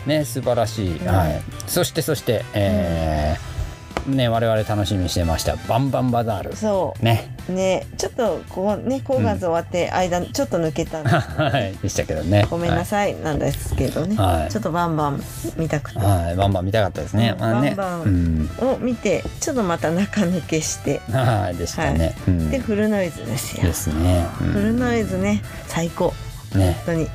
[0.06, 0.08] い。
[0.08, 1.06] ね素晴らしい、うん。
[1.06, 1.40] はい。
[1.66, 3.47] そしてそして、えー
[4.16, 7.52] ね我々楽しみにしてました「バンバンバザール」そねう。
[7.52, 7.86] ね。
[7.96, 11.10] ちょっとこうねコーガンズ終わって間ちょっと抜けたんで。
[11.10, 11.74] はい。
[11.82, 12.46] でしたけどね。
[12.50, 13.14] ごめんなさい。
[13.16, 14.52] なんですけどね、はい。
[14.52, 15.22] ちょっとバンバン
[15.56, 17.74] 見たくて、はい、はいバンバン見たかったですね、うんまあね。
[17.76, 18.68] バンバンうん。
[18.74, 21.00] を見てちょっとまた中抜けして。
[21.12, 21.56] はい。
[21.56, 22.50] でしたね、うん。
[22.50, 23.62] でフルノイズですよ。
[23.64, 24.52] ですね、うん。
[24.52, 25.42] フルノイズね。
[25.66, 26.12] 最高。
[26.54, 26.76] ね。
[26.86, 27.08] 本当に。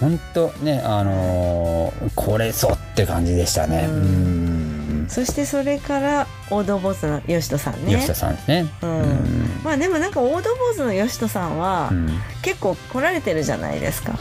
[0.00, 3.86] 本当ねあのーこれぞって感じでしたね。
[3.88, 4.47] ううんん
[5.08, 7.94] そしてそれからオードボーズの吉人さんね。
[7.94, 9.60] 吉田さんですねうん。
[9.64, 12.08] まあでもなんかオードボーズの吉人さんはうん。
[12.42, 14.18] 結構来られてるじゃないですか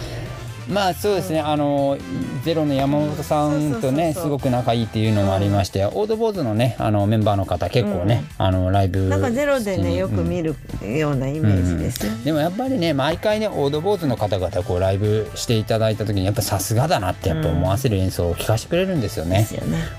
[0.70, 1.98] まあそうですね、あの
[2.44, 12.24] ゼロの山本さんとねすごく仲いいっていうのもありまして、オードボーズのねあのメンバーの方結構ね、あのライブなんかゼロでねよく見る、るようなイメージです。
[12.24, 19.48] でもやっぱりね毎回ねオードボーズの方々こうライブしていただいた時にやっぱさすがだなってやっぱ思わせる演奏を聴かせてくれるんですよね。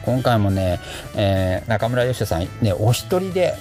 [0.04, 0.80] 今回もね、
[1.16, 3.54] えー中村義人さんねお一人で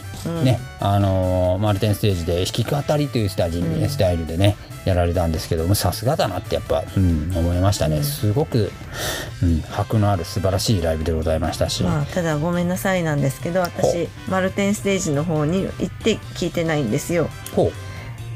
[0.44, 3.90] ね、あのーマルテンステージで弾き語りというスタジうん。
[3.90, 4.56] スタイルでね
[4.88, 8.04] やられたんですけどもさすがだなってやっぱ、うん、思いましたね。
[8.04, 8.72] すごく、
[9.44, 17.30] うん、迫のある素晴らしいライブでございましたし、まあただごめんなさいなんですけど私マルテンステージの方に行って聞いてないんですよ。
[17.56, 17.88] ほう。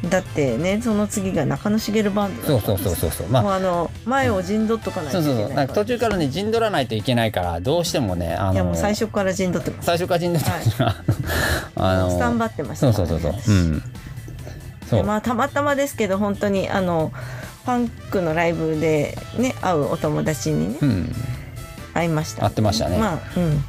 [0.09, 3.27] だってねその次が中野茂バンドそうそうそうそうそう。
[3.27, 9.85] まあもうあの前を陣取っとかないそうそうといけないそうなんか途中からね陣取らないといけないからどうしてもねあのいやもう最初から陣取ってます。
[9.85, 10.95] 最初から陣取ってた、
[11.75, 13.55] あのスタンバってましたそうそうそうそう。
[13.55, 13.79] うん。
[13.79, 13.90] そう、
[14.97, 17.11] でまあたまたまですけど本当にあの
[17.65, 21.15] パンクのライブでね会うお友達にねうん。
[21.93, 22.43] 会いました。
[22.43, 22.97] 会ってましたね。
[22.97, 23.63] まあうん。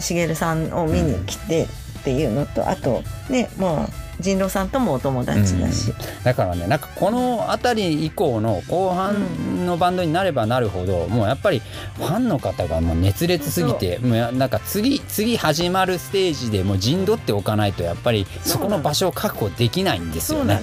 [0.00, 11.62] しげるさんを見に来てっていうのと、あとねもう人狼さんともお友達だし、だからねなんかこの辺り以降の後半のバンドになればなるほど、もうやっぱり
[11.96, 20.60] ファンの方がもう熱烈すぎてもうやなんか次次始まるステージでもう陣取っておかないとやっぱりそこの場所を確保できないんですよね。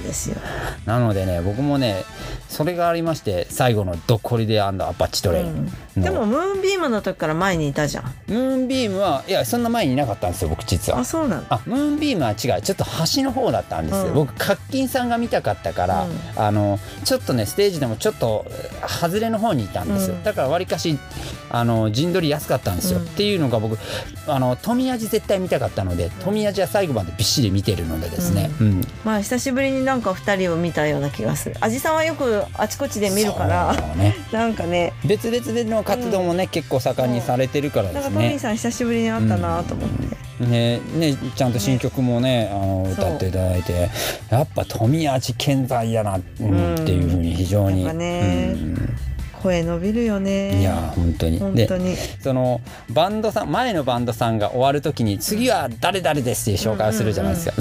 [0.86, 2.04] なのでね僕もね
[2.50, 5.46] それがありまして最後の「ドッコリデアパッチトレイン」
[5.98, 6.04] うん。
[6.04, 8.04] のでもムーンビームの時から前にいたじゃん。
[8.28, 11.00] ムーンビームはいやそんな前にいなかったんですよ僕実は。
[11.00, 11.06] あ。
[11.06, 12.62] そうなんムーンビームは違う。
[12.62, 14.14] ちょっと端の方だったんですよ、うん。
[14.14, 16.12] 僕カッキンさんが見たかったから、うん。
[16.36, 20.24] あのちょっとねステージでもちょっとえー外れの方にいたんですよ、うん。
[20.24, 21.00] だからわりかし
[21.50, 23.06] あの陣取りやすかったんですよ、うん。
[23.06, 23.78] っていうのが僕
[24.28, 28.82] あの富味絶対見たかったので富味は最後までびっしり見てるのでですね、うん。
[29.04, 31.56] まあ久しぶりになんか二人を見たような気がする。
[31.62, 34.16] アジさんはよくあちこちで見るからね。
[34.32, 34.94] なんかね。
[35.06, 38.16] 別々での活動もね、結構盛んにされてるからなんかですね。
[38.16, 43.90] トミーさん久しぶりに会ったなと思って、ねねちゃんと新曲もねあの歌っていただいて
[44.30, 46.76] やっぱ富味健在やな、うんうん。
[46.76, 48.56] っていうふうに非常に、やっぱね
[49.42, 50.60] 声伸びるようんね。
[50.62, 51.40] いや本当に。
[51.40, 51.96] で本当に。
[52.22, 57.56] そのバンドさん前のバンドさんが終わる時に次は誰々ですっていう紹介をするじゃないですか、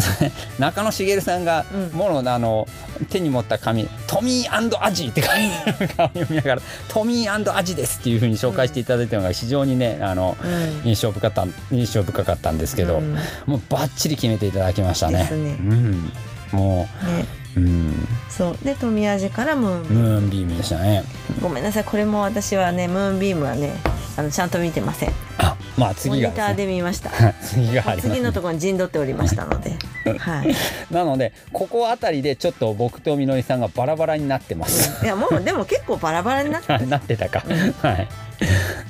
[0.58, 1.98] 中野茂さんが、うん。
[1.98, 2.66] ものあの
[3.08, 5.50] 手に持った紙「トミーアジ」って紙を
[5.96, 10.88] 読みながら「トミーアジです」っていうふうに紹介していただいたのが非常にねあの、うん。
[10.88, 13.16] 印象深かった印象深かったんですけど、うん。
[13.46, 15.20] もうバッチリ決めていただきましたね。
[15.20, 15.28] ね。
[15.30, 16.12] うん、
[16.52, 18.58] もねう、うん、そう。
[18.64, 20.00] で富味からムーンビーム。
[20.00, 21.04] ムーンビームでしたね。
[21.42, 21.84] ごめんなさい。
[21.84, 23.72] これも私はねムーンビームはね
[24.16, 25.12] あのちゃんと見てません。
[25.38, 27.10] あ、まあモ次がニターで見ました。
[27.42, 29.76] 次があります、次のところに陣取っておりましたので。
[30.18, 30.54] はい。
[30.92, 35.04] なのでここあたりでちょっと僕とみのりさんがバラバラになってます。
[35.04, 37.42] いやもうでも結構バラバラになってあ なってたか。
[37.82, 38.08] はい。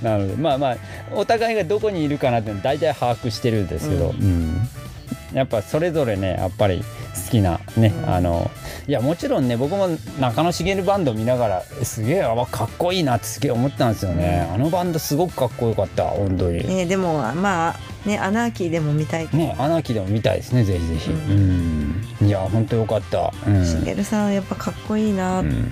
[0.02, 0.76] なのでまあまあ
[1.12, 4.68] お互いがどこにいるかなって大体把握してるんですけど、ううん。
[5.32, 6.82] やっぱそれぞれねやっぱり
[7.14, 8.14] 好きなね、うん。
[8.14, 8.50] あの
[8.86, 16.66] いやもちろんね僕も中野茂バンド見ながらすげえあかっこいいなってすげえ思ったんですよね、あのバンドすごくかっこよかった本当に。
[16.66, 22.04] ねでもまあねアナーキーでも見たいね、アナーキーでも見たいですねぜひぜひ、ううん。
[22.22, 24.04] いや本当よかった、うん。
[24.04, 25.70] さんやっぱかっこいいな、うん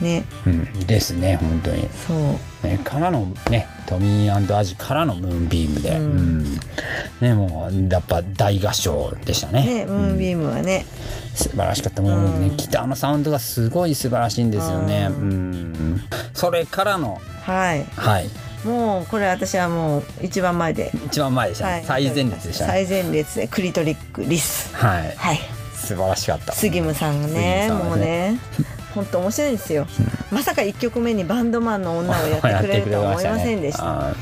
[0.00, 0.24] ね。
[0.46, 1.88] うんですね本当に。
[2.06, 2.66] そう。
[2.66, 6.02] ね、からのねトミーアジからのムーンビームで、うん。
[6.02, 6.44] うん。
[7.20, 9.64] ねもうやっぱ大合唱でしたね。
[9.64, 10.84] ねムーンビームはね、
[11.34, 12.02] 素晴らしかった。
[12.02, 12.56] もうね、うん。
[12.56, 15.08] ギターのサウンドがすごい素晴らしいんですよね。
[15.10, 16.00] ううん。
[16.34, 17.20] それからの。
[17.42, 17.84] はい。
[17.96, 18.28] はい。
[18.64, 22.70] もうこれ私はもう一番前で、一番前でしたね、はい、最前列でしたね。
[22.86, 24.74] 最前列でクリトリックリス。
[24.76, 25.14] はい。
[25.16, 25.40] はい。
[25.74, 26.52] 素晴らしかった。
[26.52, 27.70] 杉ムさんがね。
[27.70, 28.38] もうね
[28.94, 29.86] 本当面白いんですよ、
[30.30, 34.10] まさか1曲目にバンドマンの女をやってくれるとは 思いませんでした。
[34.10, 34.14] あ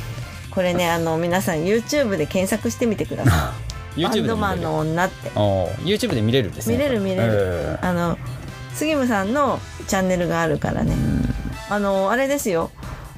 [0.50, 5.30] これねあの皆さん YouTube で検索してみてくださーいバンドマンの女って。
[5.30, 6.76] YouTube で見れるんですね。
[6.76, 7.78] 見れる見れる。
[7.82, 8.18] あの
[8.74, 10.94] 杉ムさんのチャンネルがあるからね。
[11.68, 12.70] あのあれですよ。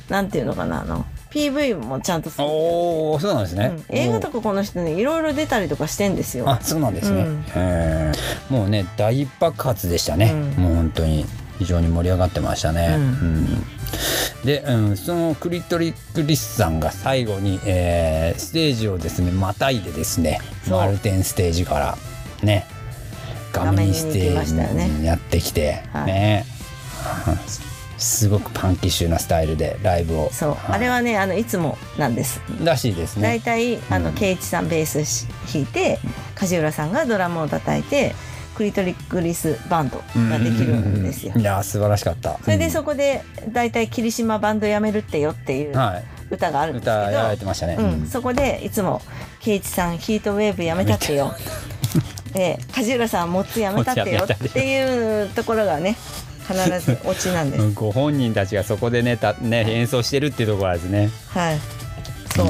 [0.08, 3.96] なんていうのかなあの PV もちゃんとおおそうなんですね、うん。
[3.96, 6.48] 映画とかこの人ねいろいろ出たりとかしてんですよ。
[6.48, 7.44] あそうなんですね、うん。
[7.54, 8.52] へー。
[8.52, 10.62] もうね大爆発でしたね、うん。
[10.62, 11.24] もう本当に。
[11.60, 13.02] 非常に盛り上がってましたね、うん。
[13.02, 13.46] うん。
[14.46, 20.40] で、うん、そのクリトリック・リスさんが最後に、えーステージをですねまたいでですね
[20.70, 21.98] マルテンステージから
[22.42, 22.64] ね
[23.52, 26.06] 画面ステージにやってきてはい。
[26.06, 26.46] ね
[28.00, 30.30] すごくパンキッシュなスタイルでライブを。
[30.32, 30.58] そう、はい。
[30.72, 32.40] あれはねあのいつもなんです。
[32.64, 34.14] らしいです大ね体あのうん。
[34.14, 35.98] 圭一さんベースし弾いて
[36.34, 38.14] 梶浦さんがドラムを叩いて
[38.56, 41.34] クリトリックリスバンドができるんですよ。
[41.36, 42.38] いや素晴らしかった。
[42.42, 46.04] それでそこで大体霧島バンドやめるってよっていううんはい。
[46.30, 49.02] 歌があるんですけ歌やられてど、ましたね、うん、そこでいつも
[49.40, 51.34] 圭一さんヒートウェーブやめたってよ。
[52.32, 55.96] で梶浦さんモッツやめたってよっていうところがね
[56.52, 61.10] 必ずオチなんです うんご本人たちがそこでねたね演奏してるっていうところですね。
[61.28, 61.58] はい。
[62.36, 62.46] そう。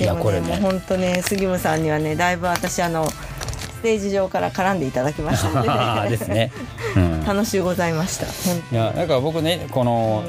[0.00, 6.52] いやでもこれねもう本当ね杉村さんにはねだいぶ私あのステージ上から絡んでいただきましたので ですね。
[6.96, 7.17] うん。
[7.28, 8.24] 楽しゅうございました。
[8.48, 10.24] 本いやだから僕ねこの、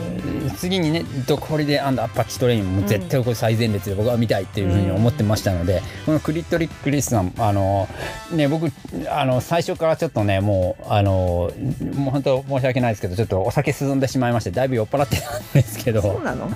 [0.58, 7.88] 次にね「ドクホリデーアッパッチトレイン」も絶対これ最前列で僕は見たいっていうふうに思ってましたので、このクリトリック・リスさんあの
[8.34, 8.70] ね僕
[9.10, 11.54] あの最初からちょっとねもうあの
[11.96, 16.52] もう本当申し訳ないですけどちょっとお酒進んでしまいましてだいぶ酔っ払ってたんですけどそうなの？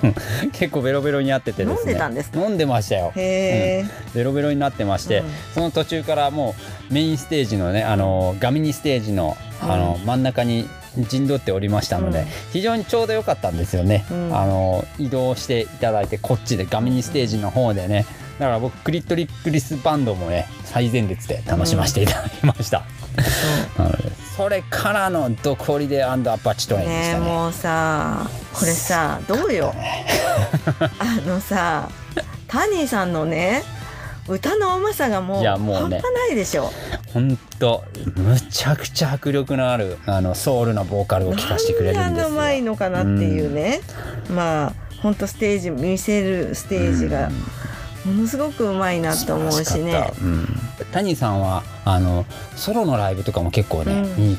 [0.52, 1.92] 結構ベロベロになっててですね。
[1.92, 2.38] 飲んでたんですか？
[2.38, 3.12] 飲んでましたよ。
[3.16, 3.84] へえ。
[4.14, 5.26] ベロベロになってまして、うん。
[5.54, 6.54] その途中からも
[6.90, 10.68] うメインステージのねあのガミニステージのあの、真ん中に
[11.08, 12.26] 陣取っておりましたので、うん。
[12.52, 14.36] 非常にちょうど良かったんですよね、うん。
[14.36, 18.06] あの移動していただいてこっちでガミニステージの方でね。
[18.38, 22.82] だから僕クリトリックリスバンドもね最前列で楽しませていただきました、
[23.78, 27.26] なのでそれからのドコリデアンドアパッチトレインでしたね。
[27.26, 29.72] ねえもうさこれさどうよ？
[30.98, 31.88] あのさ
[32.48, 33.62] タニーさんのね
[34.28, 36.00] 歌のうまさがもういやもうね。
[36.00, 36.70] 半端ないでしょ。
[37.12, 37.84] 本当
[38.16, 42.34] むちゃくちゃ迫力のあるあのソウルなボーカルを聴かせてくれるんですよ。
[42.34, 43.80] なんいのかなっていうね、
[44.30, 47.30] まあ本当ステージ見せるステージが
[48.04, 49.64] ものすごくうまいなと思うしね。
[49.64, 50.22] 素晴らかった。
[50.22, 50.46] うん、
[50.92, 52.24] 谷さんはあの
[52.56, 54.16] ソロのライブとかも結構ね、うん。
[54.16, 54.38] 見に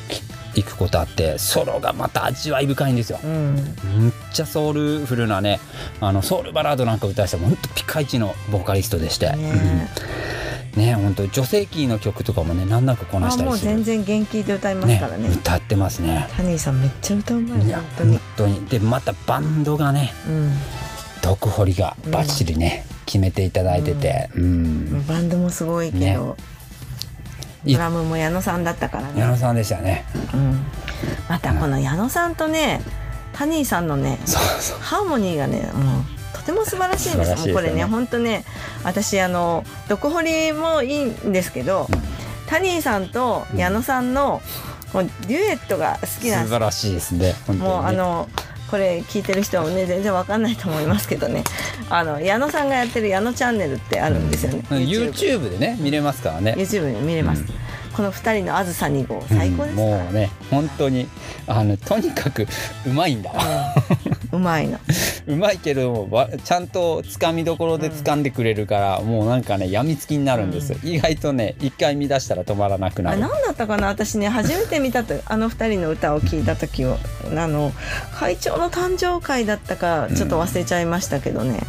[0.55, 3.19] 行くことあってソロがまた味わい深いんですよ。
[3.23, 3.55] うん。
[3.97, 5.59] むっちゃソウルフルなね
[5.99, 9.31] あのソウルバラードなんか歌わせて本当ピカイチのボーカリストでして。
[9.35, 9.89] ね
[10.75, 10.81] うん。
[10.81, 13.71] ね本当女性キーの曲とかもね難なくこなあしたりする。
[13.71, 15.29] もう全然元気で歌いますからね。
[15.29, 16.27] 歌ってますね。
[16.35, 18.11] タニーさんめっちゃ歌うまい本当に。
[18.11, 18.65] 本当に。
[18.67, 20.51] でまたバンドがねうん。
[21.21, 25.03] 毒掘りがバッチリね、決めていただいてて、うん。
[25.07, 26.54] バンドもすごいけねど、い
[27.65, 29.19] ドラムも矢野さんだったからね。
[29.19, 30.05] 矢野さんでしたね。
[30.33, 30.65] うん、
[31.27, 32.81] またこの矢野さんとね
[33.33, 34.19] タニーさんのね
[34.79, 37.35] ハーモニーがねもうとても素晴らしいんです。
[37.35, 37.35] ね。
[37.37, 38.45] もうこれね本当ね
[38.83, 41.87] 私あの毒掘りもいいんですけど、
[42.47, 44.41] タニーさんと矢野さんの
[44.93, 46.43] こうデュエットが好きなんです。
[46.43, 47.33] 素晴らしいですね。
[47.47, 48.29] もうあの
[48.69, 51.43] これ聞いてる人もね全然わかんないと思いますけどね。
[51.89, 54.77] あの矢野さんがやってる矢野チャンネルってあるんですよね、うん。
[54.79, 56.55] YouTube でね見れますからね。
[56.57, 57.47] YouTube で見れます、うん。
[57.95, 59.77] この二人のあずさ2号最高ですうん。
[59.77, 61.07] もうね本当に
[61.47, 62.47] あのとにかく
[62.87, 63.31] うまいんだ。
[64.35, 64.79] うまいの
[65.27, 70.77] うまいけどわちゃんとつかみどころで掴んでくれるから、もうなんかねやみつきになるんですよ。
[70.83, 73.17] 意外とね一回見出したら止まらなくなる。
[73.17, 73.87] あ何だったかな。
[73.87, 76.97] 私ね初めて見たとあの二人の歌を聞いた時を
[77.35, 77.71] あの
[78.13, 81.61] 会長の誕生会だったかちょっと忘れちゃいましたけどね、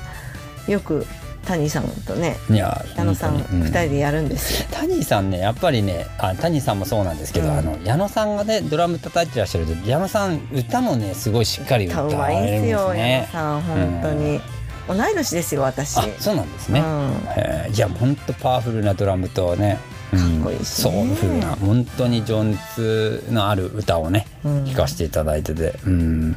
[0.68, 1.06] よく
[1.46, 7.58] 谷さんとねいや矢野さん二人でやるんですよ、谷さんねやっぱりねあ谷さんもそうなんですけど、うん。
[7.58, 13.28] あの矢野さんがねドラム叩いてらっしゃると矢野さん歌もねすごいしっかり歌われるんですまいんすよ矢野ね。
[13.32, 14.40] さん本当に、
[14.88, 15.98] 同い年ですよ私。
[15.98, 16.80] あそうなんですね。
[16.80, 17.74] うん。
[17.74, 19.78] いや本当パワフルなドラムとね
[20.12, 20.42] うん。
[20.42, 21.04] かっこいいしソね。
[21.04, 24.66] ウルフルな本当に情熱のある歌をねうん。
[24.66, 26.32] 聴かせていただいてて、うん、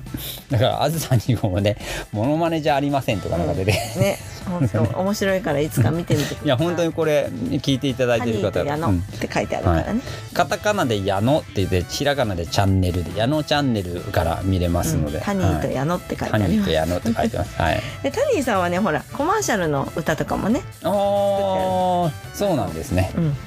[0.49, 1.78] だからあずさ2号もね
[2.11, 4.17] 「モノマネじゃありません」とかなんか出て、ね。
[4.49, 6.45] 本当面白いからいつか見てみてください。
[6.47, 8.99] いや本当にこれ聞いていただいハてる方ニーと矢野うん。
[8.99, 10.01] って書いてあるからね、
[10.34, 15.24] カタカナで「矢野」って言ってひらがなで「チャンネル」で「矢野チャンネル」から見れますので、うん。
[15.24, 17.61] タニーとはい矢野って書いてタニーあります、と矢野って書いてます。
[17.61, 17.82] はい。
[18.03, 23.11] でタニーさんはねほらコマーシャルの歌とかもねおーそうなんですね。
[23.15, 23.20] う。
[23.22, 23.38] ん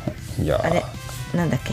[0.40, 0.84] いやーあれ
[1.34, 1.72] なんだっけ？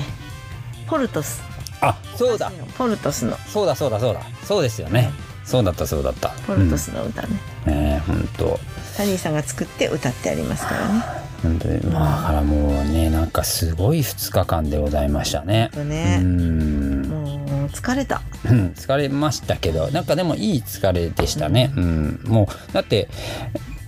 [0.88, 1.41] ポルトス
[1.82, 5.12] あそうだポルトスのそうだそうだそうだそうですよね。
[5.45, 6.30] そうだったそうだった。
[6.45, 7.28] ポルトスの歌ね、
[7.66, 7.74] うん。
[7.74, 8.60] ねえ本当
[8.97, 11.03] タニーさんが作って歌ってありますからね
[11.41, 15.70] 本当にまあだからもうねなんかすごい2日間でございましたね。
[15.76, 17.01] ねうん。
[17.07, 17.24] も
[17.66, 21.72] う疲れたうん疲れましたけどなんかでもいい疲れでしたね。
[21.76, 22.20] うん。
[22.26, 23.10] もうだって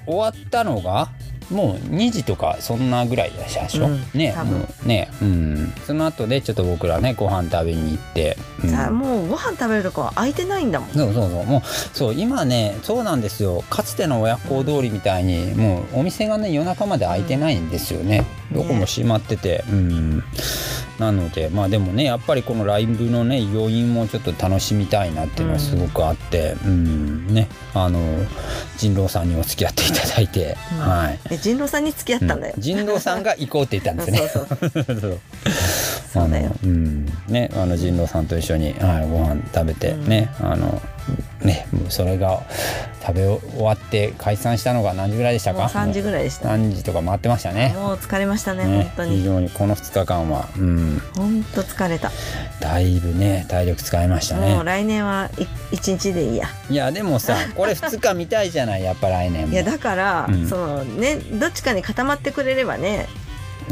[0.08, 1.10] 終わったのが
[1.52, 4.36] もう2時とかそんなぐらいでしたでしょ、うんね
[4.86, 5.74] ねうん。
[5.86, 8.70] その後でちょっと僕らねご飯食べに行って、うん。
[8.70, 10.89] さあもうご飯食べるとこは空いてないんだもん。
[10.89, 11.45] そうそうそう。
[11.45, 11.62] もう
[11.93, 13.64] そう今ねそうなんですよ。
[13.70, 19.64] かつての親子通りみたいにもうお店がね夜中まで開いてないんですよね、うんどこも閉まってて。
[19.70, 20.24] うん。
[20.99, 26.56] なのでまあでもねやっぱりこのライブのね余韻もちょっと楽しみたいなっていうのはすごくあって。
[26.64, 27.47] うん、ね。
[27.74, 27.99] あの
[28.78, 30.80] 人狼さんにお付き合っていただいて、うん。
[30.80, 31.30] はい。
[31.30, 32.62] で人狼さんに付き合ったんだよ、うん。
[32.62, 34.28] 人狼さんが行こうって言ったんですね。
[34.30, 34.47] そう
[34.84, 35.20] そうそう。
[36.14, 36.52] そうだよ。
[36.64, 40.82] うん、ね、あの人狼さんと一緒に、はい、ご飯食べてね、あの。
[41.41, 42.43] ね、それが
[43.02, 45.62] 食べ終わって解散したのが何時ぐらいでしたか？
[45.62, 47.74] もう3時ぐらいでした3時とか回ってましたね。
[47.76, 52.12] もう疲れましたねね非本当に常にこの2日間は、うん、本当疲れた、
[52.60, 54.64] だいぶね、体力使いましたねもう。
[54.64, 59.54] 来年はい1日でいいやいや、でもさ、これ2日見たいじゃない、やっぱ来年も。
[59.54, 63.08] いやだから、うんそのねどっちかに固まってくれればね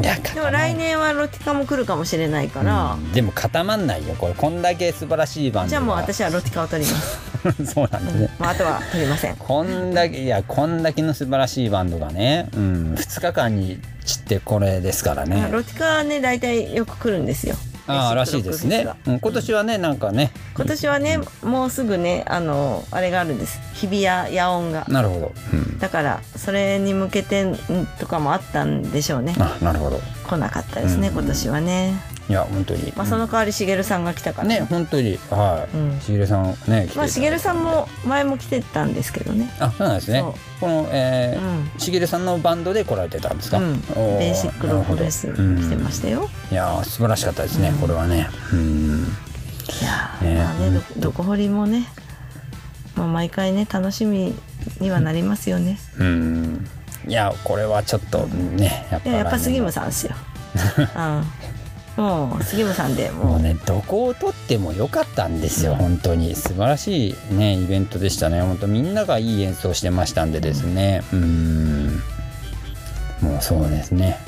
[0.00, 7.30] でも来年はロティカも来るかもしれないから、うんでも固まんないよ、これ、こんだけ素晴らしいバンドがじゃあもう私はロティカを取ります、
[7.72, 8.30] そうなんですね。
[8.38, 9.36] もうあとは取りません。
[9.36, 15.36] こんだけいやこんだけの素晴らしいバンドがね、うん、2日間に散ってこれですからね。
[15.36, 17.56] まあロティカはね大体よく来るんですよ
[17.90, 18.86] ああらしいですね。
[19.06, 20.32] うん、今年はねなんかね。
[20.54, 23.60] 今年はねもうすぐねあのあれがあるんです。
[23.74, 24.84] 日比谷野音が。
[24.88, 27.56] なるほど、うん、だからそれに向けてん
[27.98, 29.34] とかもあったんでしょうね。
[29.38, 30.00] あなるほど。
[30.26, 31.14] 来なかったですね、うん。
[31.14, 31.94] 今年はね、
[32.30, 34.48] いや本当に、まあ、その代わりしげるさんが来たから。
[34.48, 35.18] ね本当に。
[35.30, 36.00] はい、うん。
[36.00, 39.52] しげるさんねまあしげるさんも前も来てたんですけどね。
[39.58, 40.22] あそうなんですね。
[40.60, 41.36] この、え
[41.78, 48.28] しげるさんのバンドで来られてたんですか、うん、おベーシックロックフェス来てましたよ、いやー素晴らしかったですね、これはね。
[48.52, 49.06] うん。
[49.80, 51.88] いやーねまあねどどこ掘りもね、
[52.94, 54.34] まあ、毎回ね楽しみ
[54.78, 55.80] にはなりますよね。
[55.98, 56.68] うん。
[57.08, 60.14] いやこれはちょっとねやっぱいややっぱ杉村ささんですよ、
[60.78, 61.24] うん、
[61.96, 63.36] もう杉村さんでも。
[63.36, 66.34] うねどこを取っても良かったんですよ、本当に。
[66.34, 68.40] 素晴らしいねイベントでしたね。
[68.40, 71.02] 本当みんながいい演奏してましたんでですね。
[71.12, 72.02] うん。
[73.20, 74.18] もうそうですね。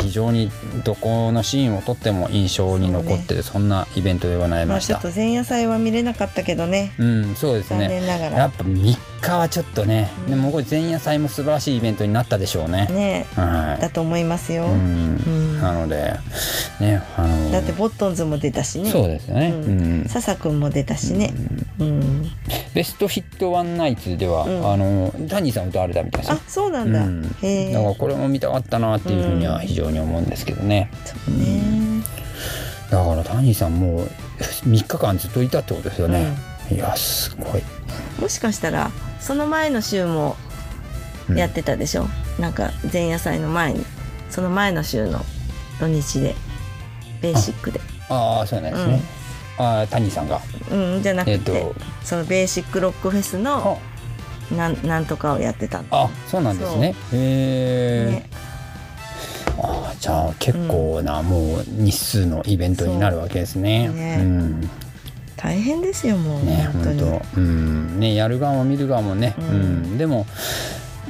[0.00, 0.50] 非常に
[0.82, 6.92] どこのシーンをとっても印象に残ってるそ,、んなイベントでございまました、あちょっと前夜祭は見れなかったけどね。
[6.98, 8.38] うんそうです残ね念ながら。
[8.38, 12.86] やっぱ3日はちょっとね、でもこれ前夜祭も素晴らしいイベントになったでしょうね。
[12.90, 13.80] ねはい。
[13.80, 15.16] だと思いますよ、うん。
[15.16, 15.60] うん。
[15.60, 16.14] なので
[16.80, 18.90] ねあのだってボットンズも出たしね。
[18.90, 20.02] そうですよね、ううん。
[20.02, 21.32] ん、笹くんも出たしね、
[21.78, 22.30] うん、
[22.74, 24.72] ベストヒットワンナイツでは、うん。
[24.72, 26.36] あのタニーさん歌われたみたいですよ。
[26.36, 27.36] あそうなんだ、うん。
[27.42, 27.72] へえ。
[27.72, 31.62] だからこれも見たかったなっていうふうには非常に思うんですけどね、そうね、
[32.90, 34.08] だからタニーさんもう
[34.38, 36.36] 3日間ずっといたってことですよね、
[36.70, 37.62] いやすごい。
[38.20, 38.90] もしかしたら
[39.24, 40.36] その前の週も
[41.34, 42.06] やってたでしょ、
[42.38, 43.84] なんか前夜祭の前に。
[44.28, 45.24] その前の週の
[45.80, 46.34] 土日で
[47.22, 47.80] ベーシックで。
[48.10, 49.00] ああそうなんですね、
[49.56, 50.40] ああタニーさんが。
[50.70, 53.80] うんじゃなくて、えっとそのベーシックロックフェスの
[54.54, 56.88] なんなんとかをやってたあそうなんですね。
[56.88, 58.30] へえ、ね。
[59.62, 63.88] ああじゃあ結構な、もう日数のイベントになるわけですね。
[63.88, 64.18] ね。
[64.20, 64.70] うん
[65.44, 68.00] 大変ですよもう、ね本当うん。
[68.00, 69.50] ねやる側も見る側もね、ううん。
[69.94, 70.26] んでも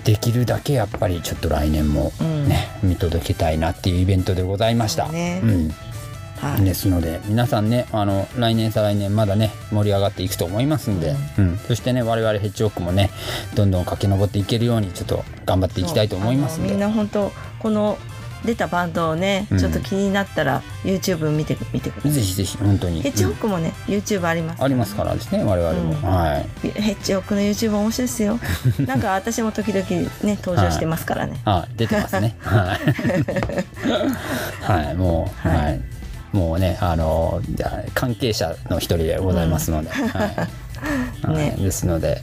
[0.02, 2.48] できるだけやっぱりちょっと来年もうん。
[2.48, 5.08] ね、見届けたいなっていうイベントでございました。
[5.08, 5.40] ね。
[5.44, 5.68] うん。
[6.40, 6.64] はい。
[6.64, 11.56] ですので皆さんねあの来年再来年まだね盛り上がっていくと思いますんで、うん。
[11.58, 13.10] そしてね我々ヘッジホックもね
[13.54, 16.70] どんどん駆け上っていけるようにちょっと頑張っていきたいと思いますんで。
[16.70, 17.30] みんな本当
[17.60, 17.98] この
[18.44, 19.58] 出たバンドをね、うん。
[19.58, 22.12] ちょっと気になったら YouTube 見てみてください。
[22.12, 23.02] ぜひぜひ本当に。
[23.02, 26.02] ヘッジホックもね、YouTube ありますありますからですね我々も、うん。
[26.02, 26.70] はい。
[26.70, 28.38] ヘッジホックの YouTube 面白いですよ。
[28.86, 29.86] なんか私も時々
[30.22, 32.36] ね登場してますからね、あ出てますね。
[32.42, 32.78] は
[34.72, 35.80] い、はい、もうはいはい。
[36.32, 40.08] もうねあのじゃあ関係者の一人でございますので、はい。
[40.08, 40.63] はい
[41.28, 41.56] ね。
[41.58, 42.20] ですのではい。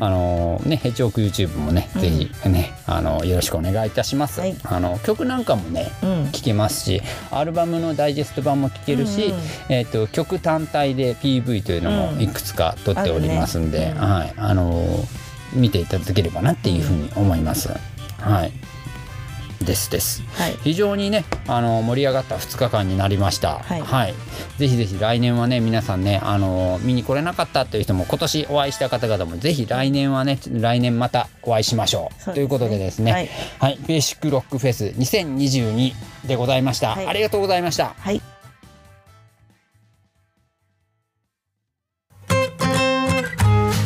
[0.00, 2.00] あのねヘッジホック YouTube もね、うん。
[2.00, 4.56] ぜひねあのよろしくお願いいたします、はい。
[4.64, 6.28] あの曲なんかもねうん。
[6.32, 9.32] 聴けますしアルバムのダイジェスト版も聴けるし、
[9.68, 15.06] えー、と曲単体で PV というのもいくつか撮っておりますんで、はい、あの
[15.52, 17.70] 見ていただければなっていうふうに思います。
[18.18, 18.71] はい
[19.64, 20.22] ですです。
[20.34, 20.56] はい。
[20.62, 23.58] 非常にねあの盛り上がった2日間になりました。
[23.60, 24.14] はい。
[24.58, 32.28] ぜひぜひ来年はね皆さんねあの見に来れなかったという人も今年お会いした方々もぜひ来年はね来年またお会いしましょう。
[32.28, 32.34] ね。
[32.34, 33.12] ということでですね。
[33.12, 33.30] はい。
[33.58, 35.94] はい、ベーシックロックフェス2022
[36.26, 37.06] でございました、はい。
[37.06, 37.94] ありがとうございました。
[37.98, 38.31] はい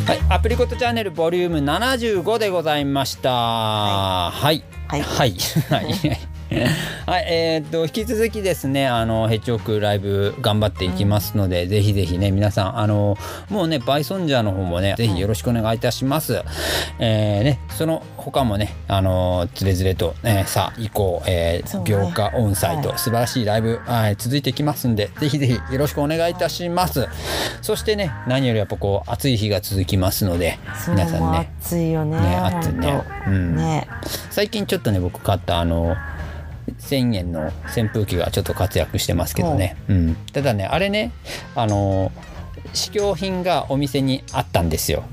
[0.07, 3.29] はい、アプリコットチャンネルボリューム75でございました。
[3.33, 4.63] はい。
[4.87, 5.35] はいはい。
[5.69, 6.36] はい。
[7.07, 13.19] はい、えーっと引き続きですねあのヘッジホックライブ頑張っていきますので、ぜひぜひね皆さんあの
[13.49, 16.43] もうねバイソンジャーの方もねぜひよろしくお願いいたします、
[16.99, 21.91] えーねその他もねあのつれづれと、えーさあ以降、えーそうね。
[21.91, 22.99] 秒化オンサイト、はい。
[22.99, 27.09] 素晴らしいライブ、はい、続いていきますんでぜひぜひよろしくお願いいたします。
[27.63, 31.51] そしてね何よりやっぱこう暑い日が続きますので皆さんね。
[31.61, 33.03] 暑いよねね暑いね。
[33.27, 33.57] うん。
[33.57, 33.89] ね。
[34.31, 35.97] 最近ちょっとね僕買ったあの
[36.81, 41.13] 1000円の扇風機がちょっと活躍してますけどね、うん、ただねあれね
[41.55, 42.13] あの
[42.73, 45.05] 試供品がお店にあったんですよ。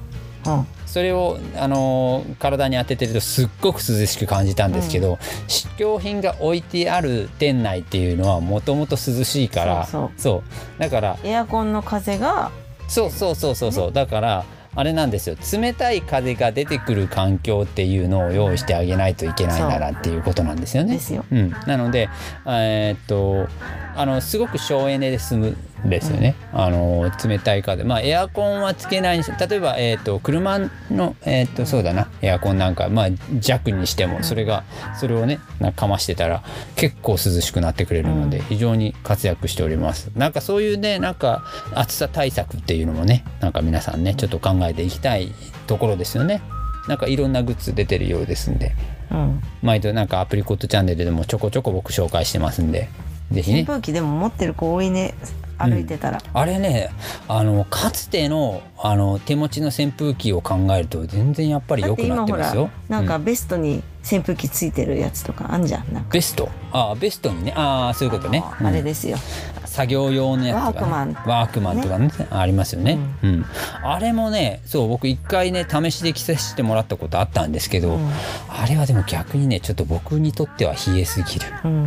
[0.46, 0.68] うん。
[0.86, 10.44] それをあの体に当ててるとすっごく涼しく感じたんですけど、試供品が置いてある店内っていうのはもともと涼しいからそうそ
[10.78, 10.80] う。
[10.80, 12.52] だからエアコンの風が
[12.88, 14.46] そうそうそうそうそう、だから
[14.76, 15.36] あれなんですよ。
[15.52, 20.94] 冷たい風が出てくる環境っていうのを用意してあげないといけないならっていうことなんですよね。
[20.96, 21.26] ですよ。
[21.32, 22.10] うん、なので
[22.46, 23.48] えーっと
[23.96, 27.84] あのすごく省エネで済むんですよね、あの冷たい風。
[27.84, 30.60] まあエアコンはつけないにし例えば、えーっと車
[30.90, 32.10] の、えーっとそうだな。
[32.22, 33.08] エアコンなんか、まあ、
[33.40, 34.64] 弱にしてもそれが
[35.00, 36.44] それをねなんかかましてたら
[36.76, 38.46] 結構涼しくなってくれるので、うん。
[38.46, 40.10] 非常に活躍しております。
[40.16, 45.34] なんかそういうねなんか暑さ対策っていうのもねなんか皆さんねちょっと考えていきたい
[45.68, 46.42] ところですよね。
[46.88, 48.76] なんかいろんなグッズ出てるようですんで。
[49.12, 49.42] うん。
[49.62, 52.90] 毎度なんかアプリコットチャンネルでもちょこちょこ僕紹介してますんで。
[53.32, 53.60] ぜひね。
[53.60, 55.14] 扇風機でも持ってる子多いね
[55.58, 56.90] 歩いてたら、あれね
[57.28, 62.70] あのかつてのあの手持ちの扇風機を考えると全然やっぱり良くなってますよ。
[62.90, 63.24] なんかうん。
[63.24, 66.10] ベストに扇風機ついてるやつとかあんじゃんなんか。
[66.12, 66.50] ベスト？
[66.72, 67.54] ああベストにね。
[67.56, 68.86] ああそういうことね、あれうん。
[68.86, 69.18] ですよ、
[69.66, 71.14] 作業用のやつとか、ね、ワークマン。
[71.26, 72.12] ワークマンとかね。
[72.30, 73.46] ありますよね、うん。
[73.84, 78.10] あれもねそう僕一回ね試しで着させてもらったことあったんですけど、うん。
[78.50, 81.86] あれはでも逆にねちょっと僕にとっては冷えすぎるうん、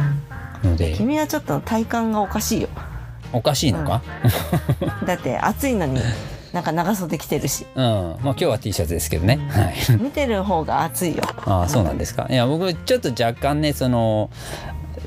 [0.62, 0.94] ので。
[0.94, 2.68] 君はちょっと体感がおかしいよ
[3.32, 4.02] おかしいのか、
[5.06, 6.00] だって暑いのに
[6.56, 7.66] なんか長袖着てるし。
[7.76, 9.38] うん、まあ今日は T シャツですけどね。
[9.50, 9.74] はい。
[10.00, 11.22] 見てる方が暑いよ。
[11.44, 12.26] ああ、そうなんですか。
[12.30, 14.30] いや、僕ちょっと若干ね、その。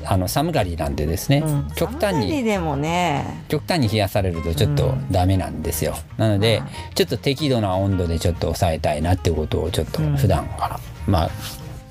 [0.06, 2.42] あの寒がりなんでですね、うん、極端に。
[2.42, 3.42] でもね。
[3.48, 5.94] 極端に冷やされるとちょっとダメなんですよ。
[6.16, 6.62] なので、
[6.94, 10.16] ちょっと適度な温度でちょっと抑えたいなってことをちょっとうん。
[10.16, 11.30] 普段から、まあ、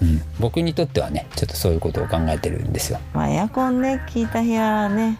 [0.01, 2.99] うん、僕にとってはねちょっとそういうことを考えてるんですよ。
[3.13, 5.17] まあエアコンね効いた部屋ね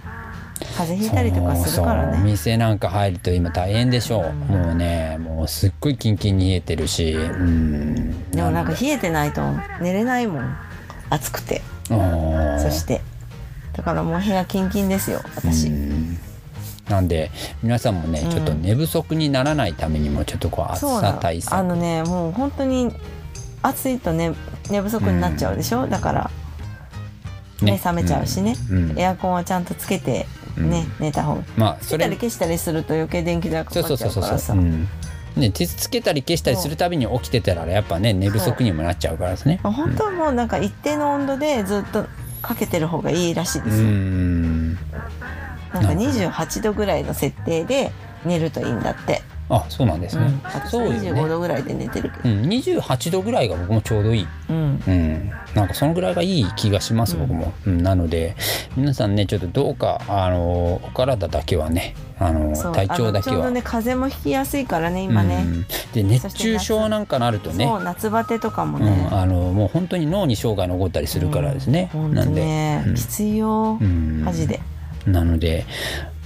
[0.78, 2.20] 風邪ひいたりとかするからね。
[2.24, 7.14] 店なんか入ると今大変でしょう、もうねもうすっごいキンキンに冷えてるし。
[7.14, 8.30] うん。
[8.32, 9.42] でもなんか冷えてないと
[9.82, 10.56] 寝れないもん。
[11.10, 11.62] 暑くて。
[11.90, 13.02] うんそして。
[13.74, 15.68] だからもう部屋キンキンですよ私。
[15.68, 16.18] うん。
[16.90, 17.32] なんで
[17.64, 18.30] 皆さんもね、うん。
[18.30, 21.56] ちょっと寝不足にならないためにもちょっとこう暑さ対策。
[21.56, 22.94] あのねもう本当に
[23.62, 24.34] 暑いとね
[24.70, 26.32] 寝不足になっちゃうでしょ、だから。
[27.62, 28.92] 目覚めちゃうしね、うん。
[28.92, 29.00] うん。
[29.00, 30.28] エアコンはちゃんとつけて
[30.58, 31.36] ね、寝た方。
[31.36, 32.08] がまあそれ。
[32.10, 34.88] 消したりすると余計電気代かかっそうそうそうちゃうからさそう、うん。
[35.36, 39.60] ね、手つけたり消したりするたびに起きてたらやっぱね寝不足にもなっちゃうからですね。
[39.64, 42.06] まあ本当はもうなんか一定の温度でずっと
[42.42, 44.74] かけてる方がいいらしいでうすよ、ん。
[44.74, 44.80] なん
[45.84, 47.92] か28度ぐらいの設定で
[48.26, 50.26] 寝るといいんだって、あそうなんですね。
[50.26, 51.28] うん、私そうよ25ね。
[51.28, 52.30] 度ぐらいで寝てるけど。
[52.30, 54.28] うん、28度ぐらいが僕もちょうどいい。
[54.50, 54.84] うん。
[54.88, 58.36] うん、なんかそのぐらいがいい気がします、僕も、うん、なので
[58.78, 63.50] 皆さんねちょっとどうかあのお体だけはねあの体調だけは。
[63.50, 65.66] ね風邪もひきやすいからね今ね、うん。
[65.94, 67.68] で熱中症なんかなるとね。
[67.84, 71.90] 夏バテとかもうね、ん、あのもう本当に脳に障害残ったりするからですね。
[71.92, 72.96] 本当なんで、ね、うん。
[72.96, 74.22] きついよ、うん。
[74.24, 74.60] マジで。
[75.08, 75.66] なので、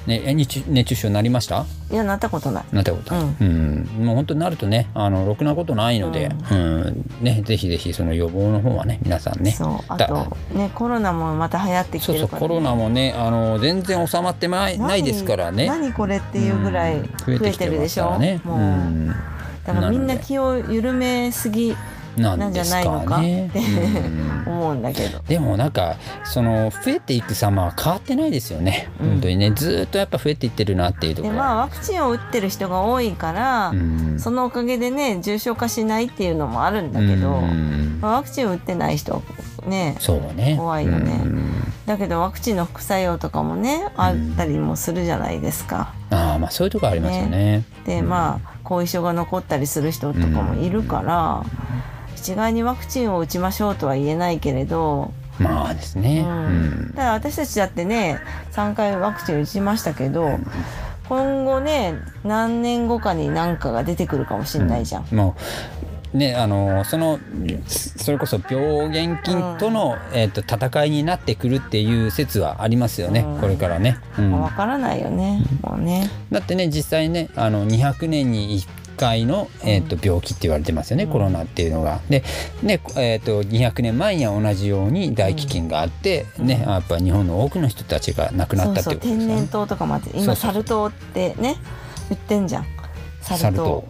[0.07, 1.65] ね、え熱中症になりました？
[1.91, 2.63] いやなったことない。
[2.73, 3.87] なったこと、うん。
[3.99, 7.05] もう本当になるとねあのろくなことないので、うん。
[7.21, 9.51] ね、ぜひぜひその予防の方はね皆さんね。
[9.51, 9.79] そう。
[9.87, 14.87] あだとねコロナもまた流行ってきそうそうてるから、ね、コロナもねあの全然収まってない何？
[14.87, 15.67] ないですからね。
[15.67, 17.05] 何これっていうぐらいうん。
[17.05, 19.07] 増えてるでしょ、増えてきてますからね。
[19.07, 19.15] もう、
[19.65, 21.77] だからみんな気を緩めすぎうん、
[22.17, 23.49] ななんんじゃですないのかって
[24.45, 24.53] うん。
[24.53, 25.19] 思うんだけど。
[25.27, 29.09] でもなんかその増えていく様は変わってないですよね、うん。
[29.09, 29.51] 本当にね。
[29.51, 31.33] ずーっとやっぱ増えていってるなっていうところ。
[31.33, 34.19] でまあワクチンを打ってる人が多いから、うん。
[34.19, 37.99] そのおかげでね重症化しないっていうのもあるんだけど、うん。
[38.01, 39.21] まあ、ワクチンを打ってない人
[39.65, 40.55] ねそうね。
[40.57, 41.21] 怖いよね。
[41.23, 41.51] うん。
[41.85, 45.93] だけどワクチンの副作用とかもねあったりもするじゃないですか。
[46.11, 47.63] ああまあそういうとこありますよね。
[47.85, 51.43] でまあ後遺症が残ったりする人とかもいるから、
[52.23, 56.89] 一概にワクチンを打ちましょうとは言えないけれど、まあですね、ううん。
[56.91, 58.21] んただ私たちだってね
[58.53, 60.39] 3回ワクチン打ちましたけど
[61.09, 65.05] 今後ね何年後かに何かが出てくるかもしれないじゃん。
[65.13, 65.35] も
[66.13, 67.19] うねあのその
[67.67, 73.41] それこそ病原菌との、えっと戦いになってくるっていう説はありますよね、うん。
[73.41, 74.39] これからね、うん。
[74.39, 76.09] わからないよね、もうね。
[76.31, 82.01] だってね実際ねあの200年に1回の、えー、と病気って言われてますよね、コロナっていうのが。
[82.09, 82.23] で
[82.61, 89.27] ね、えー、と200年前には同じように大飢饉があって、ねやっぱ日本の多くの人たちが亡くなったっていうことですよね。
[89.27, 91.57] 然痘とかもあって今サル痘ってね
[92.09, 92.65] 言ってんじゃん。
[93.21, 93.83] サル痘。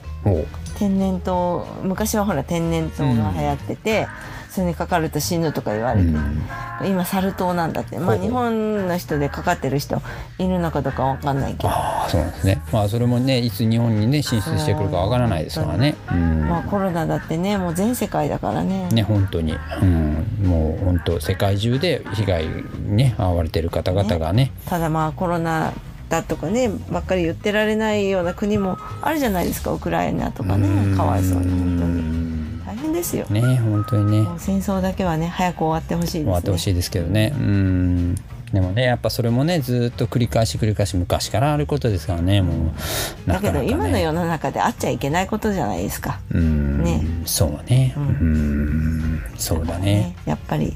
[0.77, 1.65] 天然痘。
[1.83, 4.07] 昔はほら天然痘が流行ってて、
[4.53, 6.43] それにかかると死ぬとか言われて、うん。
[6.85, 7.97] 今サル痘なんだって。
[7.97, 9.99] まあ日本の人でかかってる人
[10.37, 11.69] いるのかどうかわかんないけど。
[11.69, 12.61] ああそうなんですね。
[12.71, 15.95] まあそれもねいつ日本にね進出してくるかわからないですからね。
[16.11, 16.47] うん。
[16.47, 18.89] まあコロナだってねもう全世界だからね。
[18.89, 24.51] ね本当に、うん、もう本当世界中で被害にね遭われてる方々がね。
[24.67, 25.73] ただまあコロナ
[26.09, 29.71] だとかねばっかり言ってられないような国もあるじゃないですか。
[29.71, 30.95] ウクライナとかね。
[30.95, 32.22] かわいそうに本当に
[32.66, 34.28] 大変ですよ、ね本当にね。
[34.38, 36.24] 戦争だけはね早く終わってほしいですね。
[36.24, 37.34] 終わってほしいですけどね。
[37.36, 38.16] うん。
[38.53, 43.30] でもねやっぱそれもねずっと繰り返し繰り返し昔からあることですからねもう。
[43.30, 46.20] なだけど今の世の中であっちゃいけないことじゃないですか。
[46.32, 46.84] うん。
[46.84, 47.01] ね。
[47.26, 47.93] そうね。
[47.97, 49.24] ううん。
[49.38, 50.74] そうだねやっぱり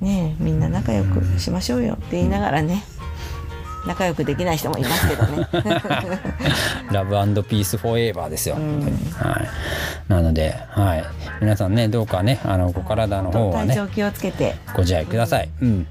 [0.00, 2.84] ねみんな仲良くしましょうよって言いながらね
[3.86, 5.48] 仲良くできない人もいますけどね。
[6.92, 8.82] ラブピースフォーエバーですよ、うん。
[8.82, 9.48] はい。
[10.08, 11.04] なのではい。
[11.40, 14.54] 皆さんねどうかねあのご体の方はね気をつけて。
[14.74, 15.48] ご自愛ください。
[15.60, 15.86] うん。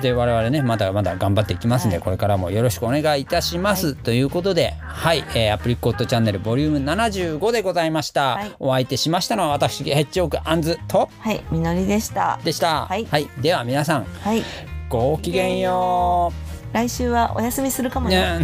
[0.00, 2.04] で我々ねまだまだ頑張っていきますんで、はい。
[2.04, 8.52] これからもよろしくお願いいたします、ということではい、えーアプリコットチャンネルボリューム75でございました、はい。
[8.60, 11.08] お相手しましたのは私ヘッジオークアンズと。
[11.18, 11.42] はい。
[11.50, 12.38] みのりでした。
[12.44, 12.86] でした。
[12.86, 13.06] はい。
[13.40, 14.42] では皆さんはい。
[14.88, 16.32] ごきげんよ
[16.72, 18.40] 来週はお休みするかもね。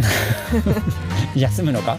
[1.35, 1.97] 休むのか？